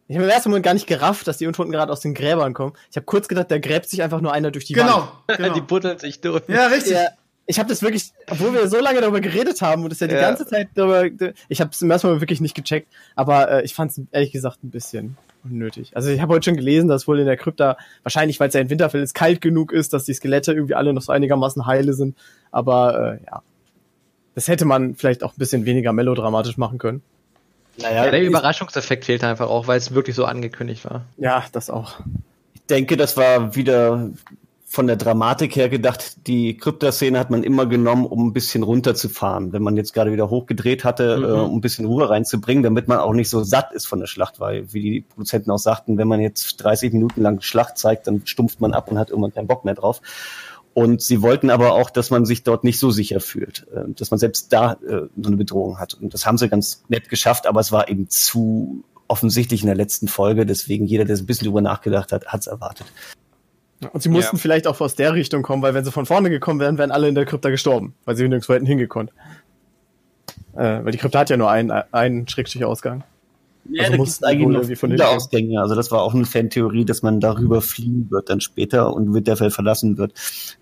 [0.08, 2.52] ich habe im ersten Moment gar nicht gerafft, dass die Untoten gerade aus den Gräbern
[2.52, 2.72] kommen.
[2.90, 4.88] Ich habe kurz gedacht, da gräbt sich einfach nur einer durch die Wand.
[5.28, 5.54] Genau, genau.
[5.54, 6.42] Die buddeln sich durch.
[6.48, 6.94] ja, richtig.
[6.94, 7.10] Ja,
[7.46, 10.14] ich habe das wirklich, obwohl wir so lange darüber geredet haben und es ja die
[10.14, 10.20] Ja.
[10.20, 11.04] ganze Zeit darüber,
[11.48, 14.32] ich habe es im ersten Mal wirklich nicht gecheckt, aber äh, ich fand es ehrlich
[14.32, 15.92] gesagt ein bisschen unnötig.
[15.94, 18.60] Also ich habe heute schon gelesen, dass wohl in der Krypta wahrscheinlich, weil es ja
[18.60, 21.92] in Winterfell ist, kalt genug ist, dass die Skelette irgendwie alle noch so einigermaßen heile
[21.94, 22.16] sind.
[22.50, 23.42] Aber äh, ja,
[24.34, 27.02] das hätte man vielleicht auch ein bisschen weniger melodramatisch machen können.
[27.80, 31.04] Naja, Ja, der ich Überraschungseffekt fehlte einfach auch, weil es wirklich so angekündigt war.
[31.16, 31.94] Ja, das auch.
[32.68, 34.10] denke, das war wieder
[34.66, 36.28] von der Dramatik her gedacht.
[36.28, 39.52] Die Krypta-Szene hat man immer genommen, um ein bisschen runterzufahren.
[39.52, 41.24] Wenn man jetzt gerade wieder hochgedreht hatte, Mhm.
[41.24, 44.06] äh, um ein bisschen Ruhe reinzubringen, damit man auch nicht so satt ist von der
[44.06, 48.06] Schlacht, weil, wie die Produzenten auch sagten, wenn man jetzt 30 Minuten lang Schlacht zeigt,
[48.06, 50.00] dann stumpft man ab und hat irgendwann keinen Bock mehr drauf.
[50.72, 54.10] Und sie wollten aber auch, dass man sich dort nicht so sicher fühlt, äh, dass
[54.10, 55.94] man selbst da äh, so eine Bedrohung hat.
[55.94, 59.74] Und das haben sie ganz nett geschafft, aber es war eben zu offensichtlich in der
[59.74, 60.46] letzten Folge.
[60.46, 62.86] Deswegen jeder, der so ein bisschen drüber nachgedacht hat, hat es erwartet.
[63.92, 64.40] Und sie mussten Ja.
[64.40, 67.08] vielleicht auch aus der Richtung kommen, weil wenn sie von vorne gekommen wären, wären alle
[67.08, 69.10] in der Krypta gestorben, weil sie nirgendwo hätten hingekonnt.
[70.54, 73.02] Äh, weil die Krypta hat ja nur einen, einen Schrägstrich-Ausgang.
[73.72, 75.60] Ja, Also mussten eigentlich wohl irgendwie von Ausgänge.
[75.60, 79.50] Also das war auch eine Fantheorie, dass man darüber fliehen wird dann später und Winterfell
[79.50, 80.12] verlassen wird,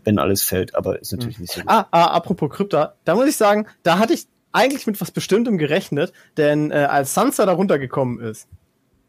[0.05, 0.75] wenn alles fällt.
[0.75, 1.63] Aber ist natürlich nicht so.
[1.67, 5.59] Ah, ah, apropos Krypta, da muss ich sagen, da hatte ich eigentlich mit was Bestimmtem
[5.59, 8.49] gerechnet, denn äh, als Sansa da runtergekommen ist,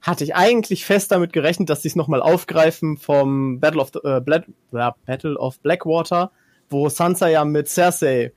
[0.02, 4.00] hatte ich eigentlich fest damit gerechnet, dass sie es nochmal aufgreifen vom Battle of, the,
[4.04, 6.32] äh, Bla ja, Battle of Blackwater,
[6.70, 8.32] wo Sansa ja mit Cersei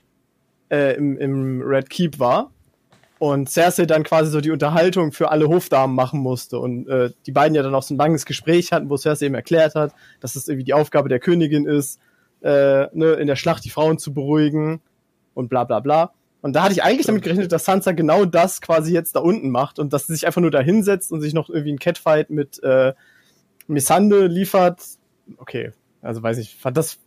[0.71, 2.51] äh, im, im Red Keep war
[3.23, 7.31] und Cersei dann quasi so die Unterhaltung für alle Hofdamen machen musste und äh, die
[7.31, 10.35] beiden ja dann auch so ein langes Gespräch hatten, wo Cersei eben erklärt hat, dass
[10.35, 12.01] es irgendwie die Aufgabe der Königin ist,
[12.41, 14.81] äh, ne, in der Schlacht die Frauen zu beruhigen
[15.35, 16.15] und bla bla bla.
[16.41, 19.51] Und da hatte ich eigentlich damit gerechnet, dass Sansa genau das quasi jetzt da unten
[19.51, 22.29] macht und dass sie sich einfach nur da hinsetzt und sich noch irgendwie ein Catfight
[22.29, 22.93] mit äh,
[23.69, 24.83] Missande liefert.
[25.37, 25.71] Okay,
[26.01, 26.99] also weiß ich, fand das.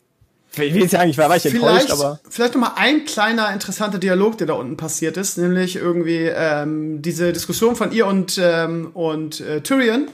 [0.58, 2.20] Ich will jetzt sagen, ich war, war ich enttäuscht, Vielleicht, aber.
[2.30, 7.02] vielleicht noch mal ein kleiner interessanter Dialog, der da unten passiert ist, nämlich irgendwie ähm,
[7.02, 10.08] diese Diskussion von ihr und ähm, und äh, Tyrion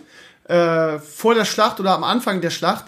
[0.48, 2.86] äh, vor der Schlacht oder am Anfang der Schlacht,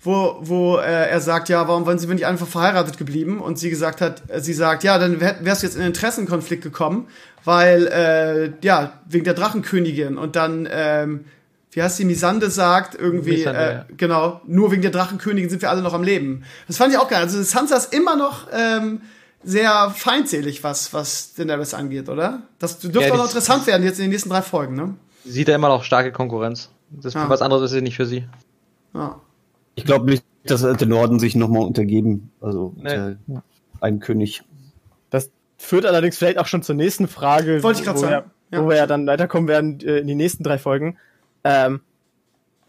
[0.00, 3.40] wo wo äh, er sagt, ja, warum waren sie nicht einfach verheiratet geblieben?
[3.40, 5.90] Und sie gesagt hat, äh, sie sagt, ja, dann wär, wärst du jetzt in einen
[5.90, 7.08] Interessenkonflikt gekommen,
[7.44, 11.24] weil äh, ja wegen der Drachenkönigin und dann ähm,
[11.72, 13.86] wie heißt die, Misande sagt, irgendwie, Missandei, äh, ja.
[13.96, 16.42] genau, nur wegen der Drachenkönigin sind wir alle noch am Leben.
[16.66, 17.20] Das fand ich auch geil.
[17.22, 19.02] Also Sansa ist immer noch ähm,
[19.44, 22.42] sehr feindselig, was, was Daenerys angeht, oder?
[22.58, 24.94] Das dürfte Ja, auch noch interessant werden jetzt in den nächsten drei Folgen, ne?
[25.24, 26.70] Sieht er immer noch starke Konkurrenz.
[26.90, 27.28] Das Ah.
[27.28, 28.24] was anderes ist ja nicht für sie.
[28.94, 29.20] Ja.
[29.76, 32.32] Ich glaube nicht, dass der Norden sich nochmal untergeben.
[32.40, 32.90] Also Nee.
[32.90, 33.16] äh,
[33.80, 34.42] ein König.
[35.10, 38.30] Das führt allerdings vielleicht auch schon zur nächsten Frage, Wollte ich grad wo, sagen.
[38.50, 38.64] Wir, Ja.
[38.64, 40.96] wo wir ja dann weiterkommen werden äh, in die nächsten drei Folgen.
[41.44, 41.80] Ähm,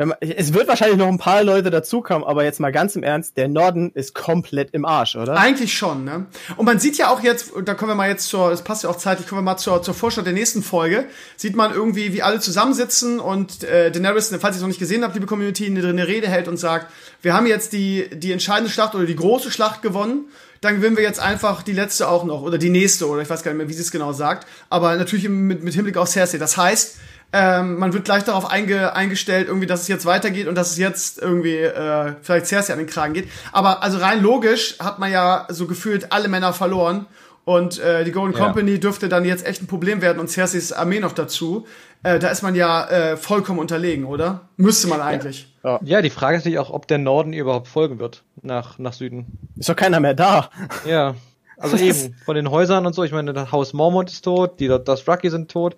[0.02, 3.04] wenn man, es wird wahrscheinlich noch ein paar Leute dazukommen, aber jetzt mal ganz im
[3.04, 5.38] Ernst, der Norden ist komplett im Arsch, oder?
[5.38, 6.26] Eigentlich schon, ne?
[6.58, 8.90] Und man sieht ja auch jetzt, da kommen wir mal jetzt zur, das passt ja
[8.90, 11.06] auch zeitlich, kommen wir mal zur, zur Vorschau der nächsten Folge,
[11.38, 15.04] sieht man irgendwie, wie alle zusammensitzen und äh, Daenerys, falls ihr es noch nicht gesehen
[15.04, 16.92] habt, liebe Community, eine, eine Rede hält und sagt,
[17.22, 20.26] wir haben jetzt die, die entscheidende Schlacht oder die große Schlacht gewonnen,
[20.62, 23.44] dann gewinnen wir jetzt einfach die letzte auch noch oder die nächste oder ich weiß
[23.44, 26.38] gar nicht mehr, wie sie es genau sagt, aber natürlich mit, mit Hinblick auf Cersei.
[26.38, 26.98] Das heißt,
[27.34, 30.78] ähm, man wird gleich darauf einge eingestellt, irgendwie, dass es jetzt weitergeht und dass es
[30.78, 33.30] jetzt irgendwie äh, vielleicht Cersei an den Kragen geht.
[33.52, 37.08] Aber also rein logisch hat man ja so gefühlt alle Männer verloren
[37.46, 38.46] und äh, die Golden Ja.
[38.46, 41.66] Company dürfte dann jetzt echt ein Problem werden und Cerseis Armee noch dazu.
[42.04, 44.50] Äh, da ist man ja äh, vollkommen unterlegen, oder?
[44.58, 45.48] Müsste man eigentlich.
[45.64, 48.94] Ja, die Frage ist natürlich auch, ob der Norden ihr überhaupt folgen wird nach, nach
[48.94, 49.38] Süden.
[49.58, 50.50] Ist doch keiner mehr da.
[50.88, 51.16] Ja.
[51.58, 54.68] Also eben, von den Häusern und so, ich meine, das Haus Mormont ist tot, die
[54.68, 55.76] das Rocky sind tot.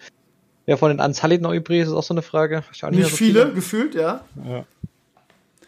[0.66, 2.64] Ja, von den Unsullied noch übrig ist, ist auch so eine Frage.
[2.72, 4.22] Nicht mehr so viele, gefühlt, ja.
[4.48, 4.64] Ja,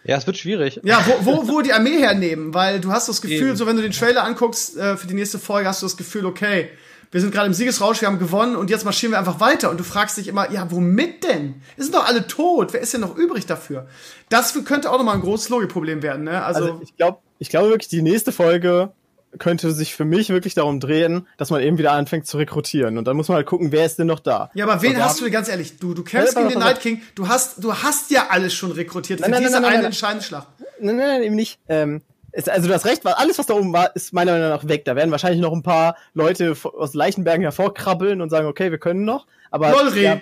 [0.06, 0.80] es wird schwierig.
[0.84, 3.56] Ja, wo, wo, wo die Armee hernehmen, weil du hast das Gefühl, Eben.
[3.58, 6.26] so wenn du den Trailer anguckst äh, für die nächste Folge, hast du das Gefühl,
[6.26, 6.70] okay,
[7.12, 9.70] wir sind gerade im Siegesrausch, wir haben gewonnen und jetzt marschieren wir einfach weiter.
[9.70, 11.62] Und du fragst dich immer, ja, womit denn?
[11.78, 13.88] Es sind doch alle tot, wer ist denn noch übrig dafür?
[14.30, 16.44] Das könnte auch nochmal ein großes Logikproblem werden, ne?
[16.44, 18.92] Also, Also ich glaube, ich glaube wirklich, die nächste Folge
[19.40, 22.98] könnte sich für mich wirklich darum drehen, dass man eben wieder anfängt zu rekrutieren.
[22.98, 24.52] Und dann muss man halt gucken, wer ist denn noch da.
[24.54, 27.28] ja, aber wen hast du, ganz ehrlich, du, du kämpfst gegen den Night King, du
[27.28, 29.86] hast, du hast ja alles schon rekrutiert Nein, für nein, diese nein, nein, eine nein.
[29.88, 30.48] entscheidende Schlacht.
[30.80, 31.60] Nein, nein, nein, eben nicht.
[31.70, 34.50] Ähm, Ist, also du hast recht, weil alles, was da oben war, ist meiner Meinung
[34.50, 34.84] nach weg.
[34.86, 39.06] Da werden wahrscheinlich noch ein paar Leute aus Leichenbergen hervorkrabbeln und sagen, okay, wir können
[39.06, 39.26] noch.
[39.52, 40.04] Aber Lolri.
[40.04, 40.20] ja,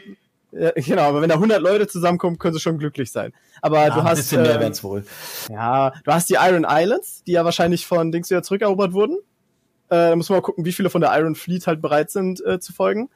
[0.51, 3.33] äh, genau, aber wenn da 100 Leute zusammenkommen, können sie schon glücklich sein.
[3.63, 5.05] Aber Ja, du ein hast bisschen mehr äh, werd's wohl.
[5.49, 9.15] ja, du hast die Iron Islands, die ja wahrscheinlich von Dings wieder zurückerobert wurden.
[9.89, 12.45] Äh, da muss man mal gucken, wie viele von der Iron Fleet halt bereit sind
[12.45, 13.09] äh, zu folgen.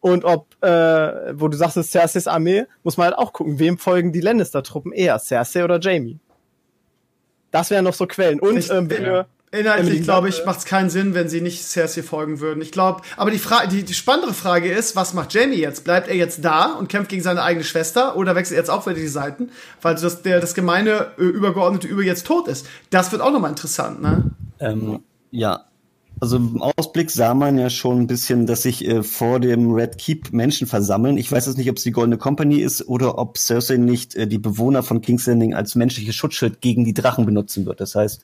[0.00, 3.60] Und ob, äh, wo du sagst, es ist Cerseis Armee, muss man halt auch gucken,
[3.60, 6.18] wem folgen die Lannister-Truppen eher, Cersei oder Jamie.
[7.52, 8.40] Das wären noch so Quellen.
[8.40, 12.02] Und ähm, wenn wir, Inhaltlich, glaube ich, macht es keinen Sinn, wenn sie nicht Cersei
[12.02, 12.62] folgen würden.
[12.62, 15.84] Ich glaube, aber die, Frage, die, die spannendere Frage ist, was macht Jamie jetzt?
[15.84, 18.86] Bleibt er jetzt da und kämpft gegen seine eigene Schwester oder wechselt er jetzt auch
[18.86, 19.50] wieder die Seiten,
[19.82, 22.66] weil das, der, das gemeine äh, übergeordnete Über jetzt tot ist?
[22.88, 24.30] Das wird auch nochmal interessant, ne?
[24.58, 25.00] Ähm,
[25.30, 25.66] ja.
[26.22, 29.98] Also im Ausblick sah man ja schon ein bisschen, dass sich äh, vor dem Red
[29.98, 31.18] Keep Menschen versammeln.
[31.18, 34.28] Ich weiß jetzt nicht, ob es die Goldene Company ist oder ob Cersei nicht äh,
[34.28, 37.80] die Bewohner von King's Landing als menschliches Schutzschild gegen die Drachen benutzen wird.
[37.80, 38.22] Das heißt,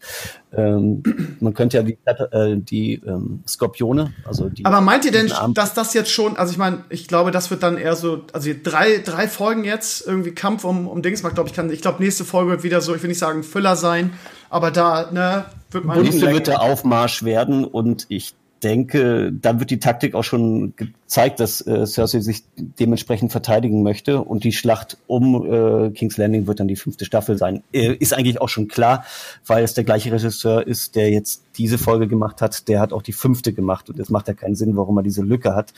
[0.56, 1.02] ähm,
[1.40, 4.64] man könnte ja die, äh, die ähm, Skorpione, also die.
[4.64, 7.64] Aber meint ihr denn, dass das jetzt schon, also ich meine, ich glaube, das wird
[7.64, 11.56] dann eher so, also drei, drei Folgen jetzt, irgendwie Kampf um, um Dingsmark, glaube ich,
[11.56, 14.12] kann, ich glaube, nächste Folge wird wieder so, ich will nicht sagen Füller sein,
[14.50, 16.02] aber da, ne, wird man.
[16.02, 20.74] nächste wird der Aufmarsch werden und ich denke, dann wird die Taktik auch schon
[21.08, 26.46] gezeigt, dass äh, Cersei sich dementsprechend verteidigen möchte und die Schlacht um äh, King's Landing
[26.46, 27.62] wird dann die fünfte Staffel sein.
[27.72, 29.06] Äh, ist eigentlich auch schon klar,
[29.46, 33.00] weil es der gleiche Regisseur ist, der jetzt diese Folge gemacht hat, der hat auch
[33.00, 35.72] die fünfte gemacht und es macht ja keinen Sinn, warum er diese Lücke hat,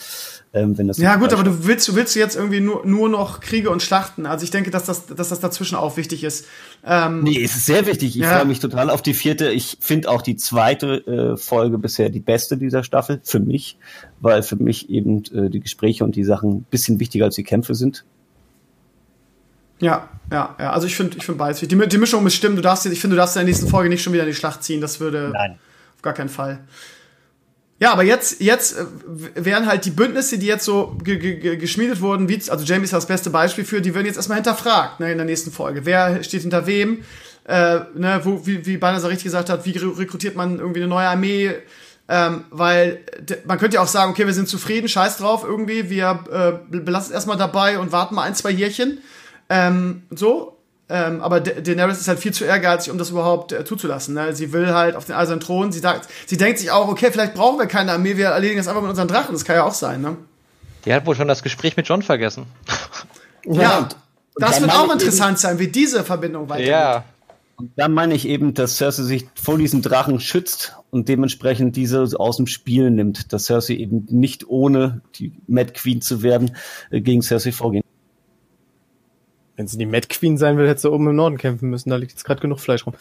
[0.52, 3.38] ähm, wenn das Ja, gut, aber du willst, du willst jetzt irgendwie nur, nur noch
[3.38, 4.26] Kriege und Schlachten.
[4.26, 6.44] Also ich denke, dass das, dass das dazwischen auch wichtig ist.
[6.84, 8.16] Ähm, Nee, es ist sehr wichtig.
[8.16, 8.38] Ich Ja.
[8.38, 9.50] freue mich total auf die vierte.
[9.52, 13.78] Ich finde auch die zweite äh, Folge bisher die beste dieser Staffel für mich,
[14.20, 17.44] weil für mich eben äh, die Gespräche und die Sachen ein bisschen wichtiger als die
[17.44, 18.04] Kämpfe sind.
[19.80, 20.72] Ja, ja, ja.
[20.72, 21.78] Also ich finde, ich finde beides wichtig.
[21.78, 22.56] Die, die Mischung muss stimmen.
[22.56, 24.34] Du darfst, ich finde, du darfst in der nächsten Folge nicht schon wieder in die
[24.34, 24.80] Schlacht ziehen.
[24.80, 25.58] Das würde Nein.
[25.96, 26.60] auf gar keinen Fall.
[27.78, 28.84] Ja, aber jetzt, jetzt äh,
[29.36, 32.84] wären halt die Bündnisse, die jetzt so ge ge ge geschmiedet wurden, wie, also Jamie
[32.84, 35.86] ist das beste Beispiel für, die werden jetzt erstmal hinterfragt, ne, in der nächsten Folge.
[35.86, 37.04] Wer steht hinter wem?
[37.44, 40.88] Äh, ne, wo, wie, wie Banner richtig gesagt hat, wie re- rekrutiert man irgendwie eine
[40.88, 41.54] neue Armee?
[42.12, 42.98] Ähm, weil
[43.44, 46.24] man könnte ja auch sagen, okay, wir sind zufrieden, scheiß drauf, irgendwie, wir
[46.72, 48.98] äh, belassen es erstmal dabei und warten mal ein, zwei Jährchen.
[49.48, 50.56] Ähm, so.
[50.88, 54.14] Ähm, aber Da- Daenerys ist halt viel zu ehrgeizig, um das überhaupt äh, zuzulassen.
[54.14, 54.34] Ne?
[54.34, 55.70] Sie will halt auf den eisernen Thron.
[55.70, 58.66] Sie, sagt, sie denkt sich auch, okay, vielleicht brauchen wir keine Armee, wir erledigen das
[58.66, 59.32] einfach mit unseren Drachen.
[59.32, 60.16] Das kann ja auch sein, ne?
[60.84, 62.46] Die hat wohl schon das Gespräch mit John vergessen.
[63.44, 63.88] Ja.
[64.34, 66.72] das dann wird meine auch interessant sein, wie diese Verbindung weitergeht.
[66.72, 67.04] Ja.
[67.54, 72.06] Und da meine ich eben, dass Cersei sich vor diesem Drachen schützt und dementsprechend diese
[72.18, 76.56] aus dem Spiel nimmt, dass Cersei eben nicht ohne die Mad Queen zu werden
[76.90, 77.84] äh, gegen Cersei vorgehen.
[79.56, 81.90] wenn sie die Mad Queen sein will, hätte sie oben im Norden kämpfen müssen.
[81.90, 82.94] Da liegt jetzt gerade genug Fleisch rum.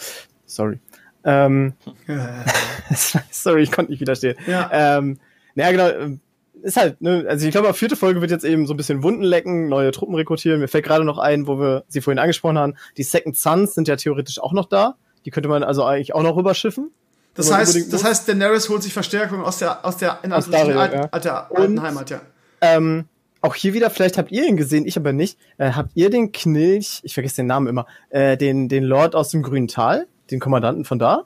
[0.45, 0.79] Sorry.
[1.23, 1.73] Ähm,
[3.31, 4.35] sorry, ich konnte nicht widerstehen.
[4.47, 4.69] Ja.
[4.71, 5.19] Ähm,
[5.55, 5.89] naja, genau.
[5.89, 6.19] ähm,
[6.61, 9.23] Ist halt, ne, also ich glaube, vierte Folge wird jetzt eben so ein bisschen Wunden
[9.23, 10.59] lecken, neue Truppen rekrutieren.
[10.59, 12.75] Mir fällt gerade noch ein, wo wir sie vorhin angesprochen haben.
[12.97, 14.95] Die Second Sons sind ja theoretisch auch noch da.
[15.25, 16.91] Die könnte man also eigentlich auch noch rüberschiffen.
[17.39, 20.79] Das heißt, das heißt, Daenerys holt sich Verstärkung aus der, aus der, in Aus Dario,
[20.79, 21.07] alten, ja.
[21.11, 22.21] alter, Und- alten Heimat, ja.
[22.61, 23.05] Ähm,
[23.41, 25.39] auch hier wieder, vielleicht habt ihr ihn gesehen, ich aber nicht.
[25.57, 29.29] Äh, habt ihr den Knilch, ich vergesse den Namen immer, äh, den, den Lord aus
[29.29, 31.23] dem grünen Tal, den Kommandanten von da?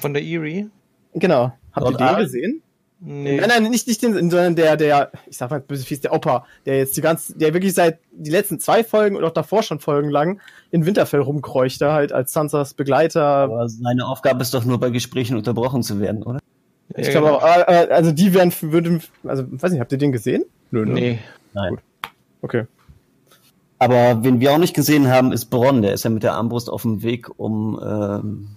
[0.00, 0.68] Von der Erie?
[1.14, 1.52] Genau.
[1.72, 2.24] Habt Lord ihr den Arryn?
[2.24, 2.62] gesehen?
[3.08, 3.36] Nee.
[3.36, 6.44] Nein, nein, nicht, nicht den, sondern der, der, ich sag mal böse fies, der Opa,
[6.64, 9.78] der jetzt die ganze, der wirklich seit die letzten zwei Folgen und auch davor schon
[9.78, 10.40] Folgen lang
[10.72, 13.22] in Winterfell rumkreucht, da halt als Sansas Begleiter.
[13.22, 16.40] Aber seine Aufgabe ist doch nur bei Gesprächen unterbrochen zu werden, oder?
[16.96, 20.10] Ich glaube auch, äh, äh, also die werden, würden, also, weiß nicht, habt ihr den
[20.10, 20.44] gesehen?
[20.72, 20.92] Nö, ne?
[20.92, 21.18] Nee.
[21.54, 21.78] Nein.
[22.42, 22.64] Okay.
[23.78, 25.82] Aber wen wir auch nicht gesehen haben, ist Bronn.
[25.82, 28.48] Der ist ja mit der Armbrust auf dem Weg, um ähm,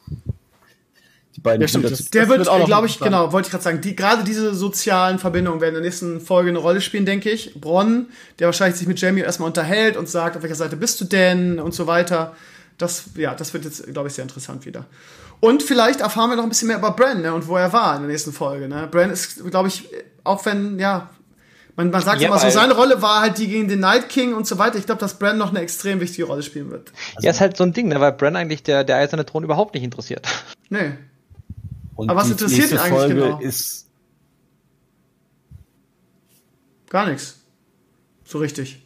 [1.39, 3.51] die beiden Ja, stimmt, Brüder das- Der Das wird, wird glaube ich, genau, wollte ich
[3.51, 7.05] gerade sagen, die, gerade diese sozialen Verbindungen werden in der nächsten Folge eine Rolle spielen,
[7.05, 7.53] denke ich.
[7.59, 8.07] Bronn,
[8.39, 11.59] der wahrscheinlich sich mit Jamie erstmal unterhält und sagt, auf welcher Seite bist du denn
[11.59, 12.35] und so weiter.
[12.77, 14.85] Das, ja, das wird jetzt, glaube ich, sehr interessant wieder.
[15.39, 17.95] Und vielleicht erfahren wir noch ein bisschen mehr über Bran ne, und wo er war
[17.95, 18.67] in der nächsten Folge.
[18.67, 18.87] Ne?
[18.91, 19.87] Bran ist, glaube ich,
[20.25, 21.09] auch wenn, ja,
[21.77, 24.33] man, man sagt Ja, immer so, seine Rolle war halt die gegen den Night King
[24.33, 24.77] und so weiter.
[24.77, 26.91] Ich glaube, dass Bran noch eine extrem wichtige Rolle spielen wird.
[27.21, 29.73] ja, ist halt so ein Ding, ne, weil Bran eigentlich der, der eiserne Thron überhaupt
[29.75, 30.27] nicht interessiert.
[30.69, 30.91] Nee.
[31.99, 33.39] Und Aber was interessiert ihn eigentlich Folge genau?
[33.39, 33.87] ist
[36.89, 37.39] Gar nichts.
[38.23, 38.81] So richtig.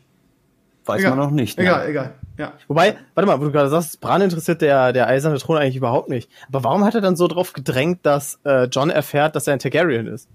[0.86, 1.12] weiß Egal.
[1.16, 1.58] man noch nicht.
[1.58, 1.64] ne?
[1.64, 2.14] Egal, egal.
[2.38, 2.54] Ja.
[2.68, 6.10] Wobei, warte mal, wo du gerade sagst, Bran interessiert der, der eiserne Thron eigentlich überhaupt
[6.10, 6.30] nicht.
[6.50, 9.60] Aber warum hat er dann so drauf gedrängt, dass äh, John erfährt, dass er ein
[9.60, 10.28] Targaryen ist?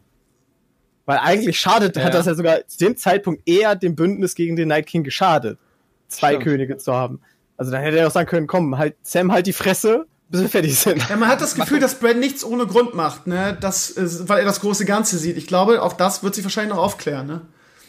[1.05, 2.05] Weil eigentlich schadet, Ja.
[2.05, 5.59] hat das ja sogar zu dem Zeitpunkt eher dem Bündnis gegen den Night King geschadet,
[6.07, 6.45] zwei Stimmt.
[6.45, 7.21] Könige zu haben.
[7.57, 10.49] Also dann hätte er auch sagen können, komm, halt, Sam, halt die Fresse, bis wir
[10.49, 11.09] fertig sind.
[11.09, 13.57] Ja, man hat das Gefühl, dass Brand nichts ohne Grund macht, ne?
[13.61, 13.95] Das,
[14.29, 15.37] weil er das große Ganze sieht.
[15.37, 17.41] Ich glaube, auch das wird sich wahrscheinlich noch aufklären, ne?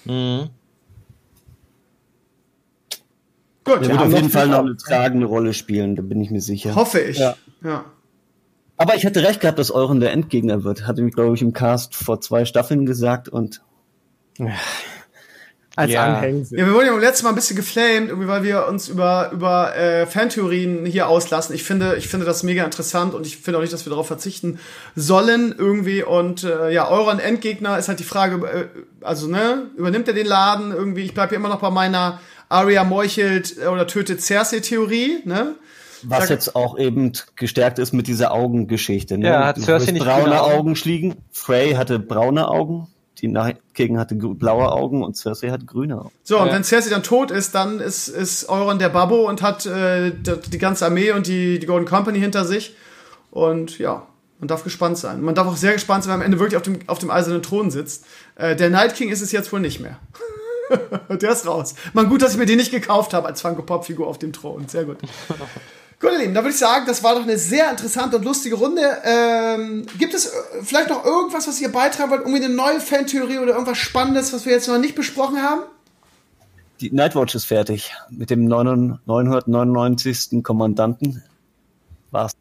[0.05, 0.49] Mhm.
[3.65, 6.41] Gut, ja, wird auf jeden Fall noch eine tragende Rolle spielen, da bin ich mir
[6.41, 6.75] sicher.
[6.75, 7.17] hoffe ich.
[7.17, 7.35] Ja.
[7.63, 7.85] ja.
[8.77, 10.87] Aber ich hatte recht gehabt, dass Euren der Endgegner wird.
[10.87, 13.61] Hatte mich, glaube ich, im Cast vor zwei Staffeln gesagt und
[15.79, 16.05] Als Ja.
[16.15, 16.59] Anhängsel.
[16.59, 19.75] Ja, wir wurden ja beim letzten Mal ein bisschen geflamed, weil wir uns über, über
[19.75, 21.55] äh, Fantheorien hier auslassen.
[21.55, 24.07] Ich finde, ich finde das mega interessant und ich finde auch nicht, dass wir darauf
[24.07, 24.59] verzichten
[24.95, 26.03] sollen irgendwie.
[26.03, 28.65] Und äh, ja, euren Endgegner ist halt die Frage, äh,
[29.05, 31.03] also ne, übernimmt er den Laden irgendwie?
[31.03, 32.19] Ich bleibe hier immer noch bei meiner
[32.49, 35.55] Arya meuchelt äh, oder tötet Cersei-Theorie, ne?
[36.03, 39.17] was Da- jetzt auch eben gestärkt ist mit dieser Augengeschichte.
[39.17, 39.27] Ne?
[39.27, 40.41] Ja, hat Cersei nicht braune?
[40.41, 41.15] Augen schliegen.
[41.31, 42.87] Frey hatte braune Augen,
[43.21, 46.11] die Night King hatte blaue Augen und Cersei hat grüne Augen.
[46.23, 46.53] So, und Ja.
[46.53, 50.57] wenn Cersei dann tot ist, dann ist, ist Euron der Babbo und hat äh, die,
[50.57, 52.75] ganze Armee und die, die Golden Company hinter sich.
[53.31, 54.07] Und ja,
[54.39, 55.21] man darf gespannt sein.
[55.21, 57.43] Man darf auch sehr gespannt sein, wenn am Ende wirklich auf dem, auf dem eisernen
[57.43, 58.05] Thron sitzt.
[58.35, 59.99] Äh, der Night King ist es jetzt wohl nicht mehr.
[61.09, 61.75] der ist raus.
[61.93, 64.33] Man gut, dass ich mir den nicht gekauft habe als Funko Pop Figur auf dem
[64.33, 64.67] Thron.
[64.67, 64.97] Sehr gut.
[65.99, 68.55] Gut, ihr Lieben, da würde ich sagen, das war doch eine sehr interessante und lustige
[68.55, 68.81] Runde.
[69.03, 72.21] Ähm, gibt es äh, vielleicht noch irgendwas, was ihr beitragen wollt?
[72.21, 75.63] Irgendwie eine neue Fantheorie oder irgendwas Spannendes, was wir jetzt noch nicht besprochen haben?
[76.79, 77.93] Die Nightwatch ist fertig.
[78.09, 80.41] Mit dem 999.
[80.41, 81.21] Kommandanten
[82.11, 82.31] war's.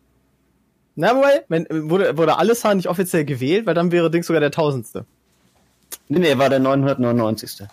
[0.94, 4.52] Na, wobei, wenn, wurde, wurde Alessar nicht offiziell gewählt, weil dann wäre Dings sogar der
[4.52, 5.04] Tausendste.
[6.08, 7.66] Nee, nee, war der 999.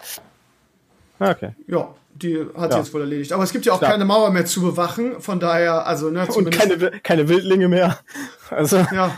[1.20, 1.52] Ah, Okay.
[1.68, 2.78] Ja, die hat Ja.
[2.78, 3.34] sie jetzt wohl erledigt.
[3.34, 3.92] Aber es gibt ja auch Klar.
[3.92, 5.22] keine Mauer mehr zu bewachen.
[5.22, 8.00] Von daher, also, ne, Und keine, keine Wildlinge mehr.
[8.50, 9.18] Also, ja,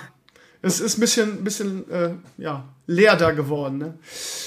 [0.61, 3.77] es ist ein bisschen, bisschen äh, ja, leer da geworden.
[3.77, 3.93] Ne?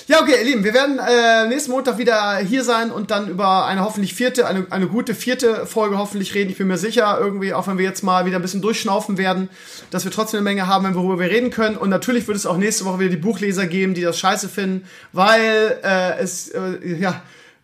[0.07, 3.67] Ja, okay, ihr Lieben, wir werden äh, nächsten Montag wieder hier sein und dann über
[3.67, 6.51] eine hoffentlich vierte, eine, eine gute vierte Folge hoffentlich reden.
[6.51, 9.51] Ich bin mir sicher, irgendwie, auch wenn wir jetzt mal wieder ein bisschen durchschnaufen werden,
[9.91, 11.77] dass wir trotzdem eine Menge haben, worüber wir reden können.
[11.77, 14.87] Und natürlich wird es auch nächste Woche wieder die Buchleser geben, die das scheiße finden,
[15.13, 17.23] weil äh, es, äh, ja,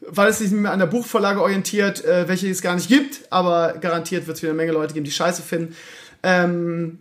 [0.09, 3.21] weil es sich nicht mehr an der Buchvorlage orientiert, äh, welche es gar nicht gibt,
[3.31, 5.75] aber garantiert wird es wieder eine Menge Leute geben, die scheiße finden.
[6.23, 6.99] Ähm,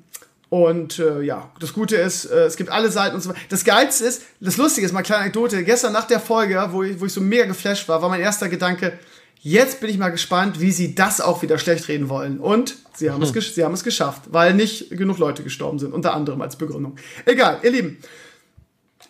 [0.49, 3.39] und äh, ja, das Gute ist, äh, es gibt alle Seiten und so weiter.
[3.49, 6.99] Das Geilste ist, das Lustige ist, mal kleine Anekdote, gestern nach der Folge, wo ich,
[6.99, 8.93] wo ich so mega geflasht war, war mein erster Gedanke,
[9.41, 12.39] jetzt bin ich mal gespannt, wie sie das auch wieder schlecht reden wollen.
[12.39, 15.93] Und sie haben, es, gesch- sie haben es geschafft, weil nicht genug Leute gestorben sind,
[15.93, 16.95] unter anderem als Begründung.
[17.25, 17.97] Egal, ihr Lieben.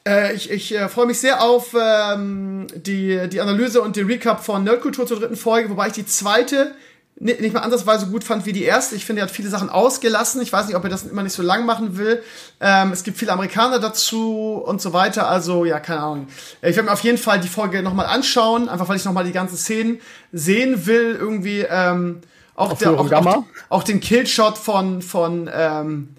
[0.07, 4.43] Äh, ich ich äh, freue mich sehr auf ähm, die, die Analyse und den Recap
[4.45, 6.75] von Nerdkultur zur dritten Folge, wobei ich die zweite
[7.17, 8.95] ni- nicht mal ansatzweise gut fand wie die erste.
[8.95, 10.41] Ich finde, er hat viele Sachen ausgelassen.
[10.41, 12.21] Ich weiß nicht, ob er das immer nicht so lang machen will.
[12.59, 15.27] Ähm, es gibt viele Amerikaner dazu und so weiter.
[15.27, 16.27] Also, ja, keine Ahnung.
[16.61, 19.23] Äh, Ich werde mir auf jeden Fall die Folge nochmal anschauen, einfach weil ich nochmal
[19.23, 19.99] die ganzen Szenen
[20.31, 21.15] sehen will.
[21.19, 22.21] Irgendwie ähm,
[22.53, 26.09] auch, der, auch, auch, auch den Killshot von, von ähm,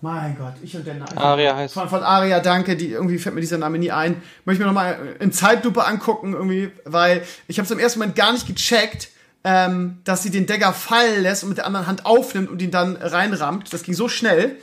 [0.00, 1.16] mein Gott, ich und der Name.
[1.16, 4.22] Aria heißt- Von, von Aria, danke, die irgendwie fällt mir dieser Name nie ein.
[4.44, 8.16] Möchte ich mir nochmal in Zeitlupe angucken, irgendwie, weil ich habe es im ersten Moment
[8.16, 9.08] gar nicht gecheckt,
[9.44, 12.70] ähm, dass sie den Dagger fallen lässt und mit der anderen Hand aufnimmt und ihn
[12.70, 13.72] dann reinrammt.
[13.72, 14.56] Das ging so schnell.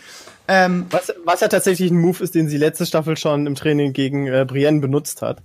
[0.48, 3.94] Ähm, was, was ja tatsächlich ein Move ist, den sie letzte Staffel schon im Training
[3.94, 5.40] gegen äh, Brienne benutzt hat.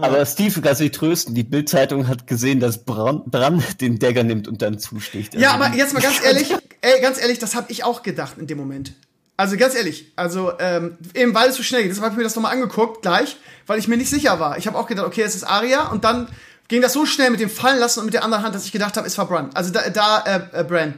[0.00, 1.34] Aber Steve kann sich trösten.
[1.36, 5.34] Die Bild-Zeitung hat gesehen, dass Bran, Bran den Dagger nimmt und dann zusticht.
[5.34, 8.36] Ja, Also, aber jetzt mal ganz ehrlich, ey, ganz ehrlich, das habe ich auch gedacht
[8.38, 8.94] in dem Moment.
[9.36, 12.24] Also ganz ehrlich, also ähm, eben weil es so schnell geht, deshalb habe ich mir
[12.24, 14.56] das nochmal angeguckt, gleich, weil ich mir nicht sicher war.
[14.56, 16.28] Ich habe auch gedacht, okay, es ist Aria und dann
[16.68, 18.72] ging das so schnell mit dem Fallen lassen und mit der anderen Hand, dass ich
[18.72, 19.50] gedacht habe, es war Bran.
[19.52, 20.94] Also da, da äh, äh, Bran.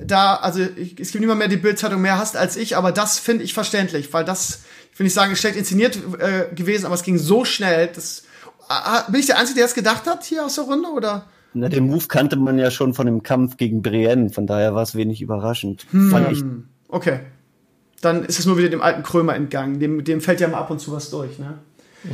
[0.00, 3.18] Da, also ich, es gibt niemand mehr, die Bildzeitung mehr hasst als ich, aber das
[3.18, 6.94] finde ich verständlich, weil das, ich will nicht sagen, ist schlecht inszeniert äh, gewesen, aber
[6.94, 8.22] es ging so schnell, das,
[8.68, 11.26] ah, bin ich der Einzige, der das gedacht hat hier aus der Runde, oder?
[11.52, 14.82] Na, den Move kannte man ja schon von dem Kampf gegen Brienne, von daher war
[14.82, 15.86] es wenig überraschend.
[15.90, 16.10] Hm.
[16.10, 16.42] Fand ich,
[16.92, 17.20] Okay.
[18.02, 19.80] Dann ist es nur wieder dem alten Krömer entgangen.
[19.80, 21.58] Dem, dem fällt ja mal ab und zu was durch, ne?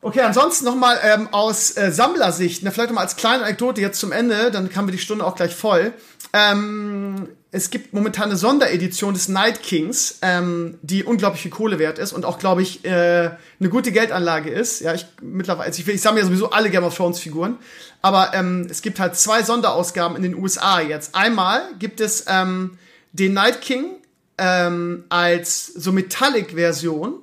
[0.00, 4.12] Okay, ansonsten nochmal ähm, aus äh, Sammlersicht, ne, vielleicht nochmal als kleine Anekdote jetzt zum
[4.12, 5.92] Ende, dann haben wir die Stunde auch gleich voll.
[6.32, 11.98] Ähm, es gibt momentan eine Sonderedition des Night Kings, ähm, die unglaublich viel Kohle wert
[11.98, 14.80] ist und auch, glaube ich, äh, eine gute Geldanlage ist.
[14.80, 17.56] Ja, ich mittlerweile, also ich, ich sammle ja sowieso alle Game of Thrones Figuren,
[18.00, 21.16] aber ähm, es gibt halt zwei Sonderausgaben in den USA jetzt.
[21.16, 22.78] Einmal gibt es ähm,
[23.12, 23.96] den Night King
[24.38, 27.14] ähm, als so Metallic-Version.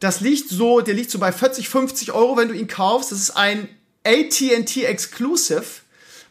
[0.00, 3.12] Das liegt so, der liegt so bei 40, 50 Euro, wenn du ihn kaufst.
[3.12, 3.68] Das ist ein
[4.04, 5.64] AT&T Exclusive,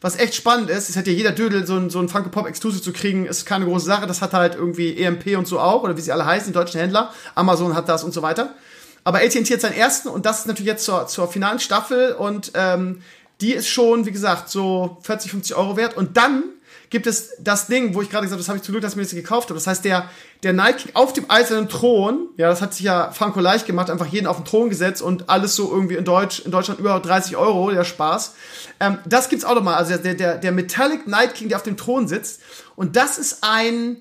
[0.02, 0.90] was echt spannend ist.
[0.90, 3.46] Es hat ja jeder Dödel, so ein, so ein Funko Pop Exclusive zu kriegen, ist
[3.46, 4.08] keine große Sache.
[4.08, 6.80] Das hat halt irgendwie EMP und so auch, oder wie sie alle heißen, die deutschen
[6.80, 7.14] Händler.
[7.36, 8.56] Amazon hat das und so weiter.
[9.04, 12.52] Aber AT&T hat seinen ersten und das ist natürlich jetzt zur, zur finalen Staffel und
[12.56, 13.02] ähm,
[13.42, 15.96] die ist schon, wie gesagt, so 40, 50 Euro wert.
[15.96, 16.44] Und dann
[16.90, 18.94] gibt es das Ding, wo ich gerade gesagt habe, das habe ich zum Glück, dass
[18.94, 19.56] ich mir das gekauft habe.
[19.56, 20.10] Das heißt, der,
[20.44, 23.90] der Night King auf dem eisernen Thron, ja, das hat sich ja Franco leicht gemacht,
[23.90, 27.00] einfach jeden auf den Thron gesetzt und alles so irgendwie in Deutsch, in Deutschland über
[27.00, 28.36] 30 Euro, der Spaß.
[28.80, 29.76] Ähm, das gibt's auch nochmal.
[29.76, 32.42] Also der, der, der Metallic Night King, der auf dem Thron sitzt.
[32.76, 33.98] Und das ist ein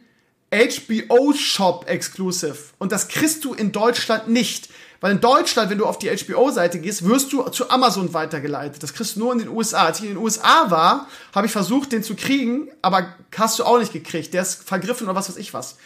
[0.53, 2.57] HBO Shop Exclusive.
[2.78, 4.68] Und das kriegst du in Deutschland nicht.
[5.07, 8.82] Weil in Deutschland, wenn du auf die HBO-Seite gehst, wirst du zu Amazon weitergeleitet.
[8.82, 9.84] Das kriegst du nur in den USA.
[9.84, 13.64] Als ich in den USA war, habe ich versucht, den zu kriegen, aber hast du
[13.64, 14.34] auch nicht gekriegt.
[14.34, 15.76] Der ist vergriffen oder was weiß ich was.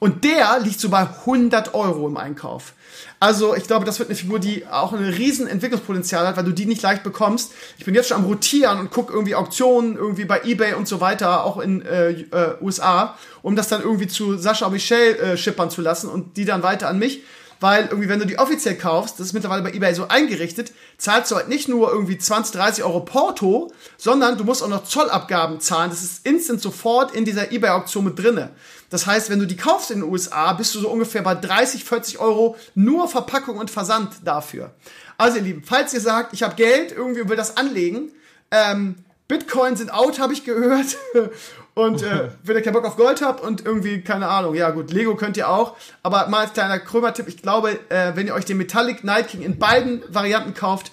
[0.00, 2.72] Und der liegt so bei 100 Euro im Einkauf.
[3.20, 6.50] Also ich glaube, das wird eine Figur, die auch ein riesen Entwicklungspotenzial hat, weil du
[6.50, 7.52] die nicht leicht bekommst.
[7.78, 11.00] Ich bin jetzt schon am rotieren und gucke irgendwie Auktionen irgendwie bei eBay und so
[11.00, 15.70] weiter, auch in äh, äh, USA, um das dann irgendwie zu Sascha Michel äh, schippern
[15.70, 17.22] zu lassen und die dann weiter an mich
[17.64, 21.30] weil irgendwie, wenn du die offiziell kaufst, das ist mittlerweile bei eBay so eingerichtet, zahlst
[21.30, 25.60] du halt nicht nur irgendwie 20, 30 Euro Porto, sondern du musst auch noch Zollabgaben
[25.60, 25.88] zahlen.
[25.88, 28.50] Das ist instant sofort in dieser eBay-Auktion mit drinne.
[28.90, 31.84] Das heißt, wenn du die kaufst in den USA, bist du so ungefähr bei 30,
[31.84, 34.74] 40 Euro nur Verpackung und Versand dafür.
[35.16, 38.12] Also ihr Lieben, falls ihr sagt, ich habe Geld, irgendwie will das anlegen,
[38.50, 38.96] ähm,
[39.26, 40.98] Bitcoin sind out, habe ich gehört.
[41.74, 44.92] Und äh, wenn ihr keinen Bock auf Gold habt und irgendwie, keine Ahnung, ja gut,
[44.92, 45.76] Lego könnt ihr auch.
[46.02, 49.42] Aber mal als kleiner Krömer-Tipp, ich glaube, äh, wenn ihr euch den Metallic Night King
[49.42, 50.92] in beiden Varianten kauft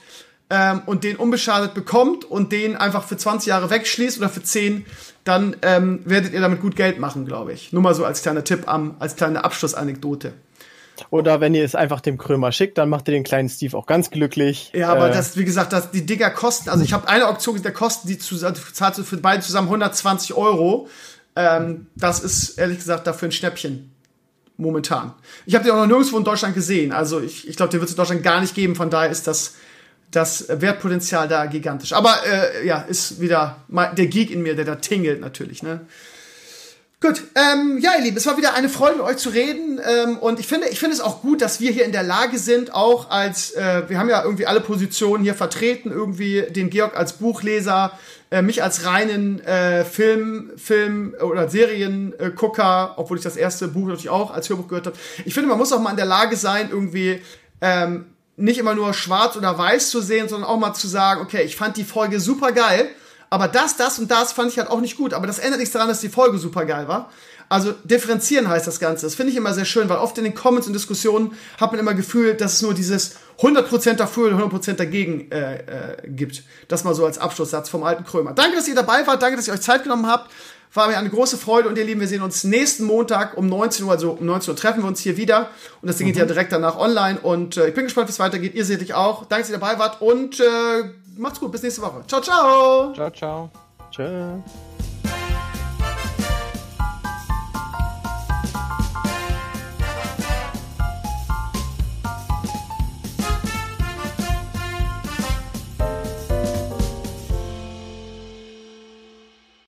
[0.50, 4.86] ähm, und den unbeschadet bekommt und den einfach für 20 Jahre wegschließt oder für 10,
[5.24, 7.72] dann ähm, werdet ihr damit gut Geld machen, glaube ich.
[7.72, 10.34] Nur mal so als kleiner Tipp, am, als kleine Abschlussanekdote.
[11.10, 13.86] Oder wenn ihr es einfach dem Krömer schickt, dann macht ihr den kleinen Steve auch
[13.86, 14.72] ganz glücklich.
[14.74, 17.62] Ja, aber äh, das, wie gesagt, das, die Digger kosten, also ich habe eine Auktion,
[17.62, 20.88] der kosten die zu, zahlt für beide zusammen 120 Euro.
[21.36, 23.92] Ähm, das ist ehrlich gesagt dafür ein Schnäppchen.
[24.58, 25.14] Momentan.
[25.48, 26.92] Ich habe den auch noch nirgendwo in Deutschland gesehen.
[26.92, 28.76] Also ich, ich glaube, den wird es in Deutschland gar nicht geben.
[28.76, 29.56] Von daher ist das,
[30.12, 31.94] das Wertpotenzial da gigantisch.
[31.94, 35.64] Aber äh, ja, ist wieder der Geek in mir, der da tingelt natürlich.
[35.64, 35.82] Ne?
[37.02, 39.82] Gut, ähm, ja, ihr Lieben, es war wieder eine Freude, mit euch zu reden.
[39.84, 42.38] Ähm, und ich finde, ich finde es auch gut, dass wir hier in der Lage
[42.38, 46.96] sind, auch als, äh, wir haben ja irgendwie alle Positionen hier vertreten, irgendwie den Georg
[46.96, 47.98] als Buchleser,
[48.30, 54.10] äh, mich als reinen äh, Film, Film oder Seriengucker, obwohl ich das erste Buch natürlich
[54.12, 54.98] auch als Hörbuch gehört habe.
[55.26, 57.20] Ich finde, man muss auch mal in der Lage sein, irgendwie
[57.62, 58.06] ähm,
[58.38, 61.56] nicht immer nur schwarz oder weiß zu sehen, sondern auch mal zu sagen, okay, ich
[61.56, 62.92] fand die Folge super geil
[63.32, 65.14] aber das, das und das fand ich halt auch nicht gut.
[65.14, 67.10] Aber das ändert nichts daran, dass die Folge super geil war.
[67.48, 69.06] Also differenzieren heißt das Ganze.
[69.06, 71.80] Das finde ich immer sehr schön, weil oft in den Comments und Diskussionen hat man
[71.80, 76.44] immer Gefühl, dass es nur dieses 100% dafür und 100% dagegen äh, äh, gibt.
[76.68, 78.34] Das mal so als Abschlusssatz vom alten Krömer.
[78.34, 79.22] Danke, dass ihr dabei wart.
[79.22, 80.30] Danke, dass ihr euch Zeit genommen habt.
[80.74, 83.86] War mir eine große Freude und ihr Lieben, wir sehen uns nächsten Montag um 19
[83.86, 85.50] Uhr, also um 19 Uhr treffen wir uns hier wieder.
[85.82, 86.12] Und das Ding mhm.
[86.12, 87.20] geht ja direkt danach online.
[87.20, 88.56] Und äh, ich bin gespannt, wie es weitergeht.
[88.56, 89.26] Ihr seht euch auch.
[89.26, 90.44] Danke, dass ihr dabei wart und äh,
[91.18, 91.52] macht's gut.
[91.52, 92.04] Bis nächste Woche.
[92.08, 92.94] Ciao, ciao.
[92.94, 93.50] Ciao, ciao.
[93.92, 94.42] Tschüss.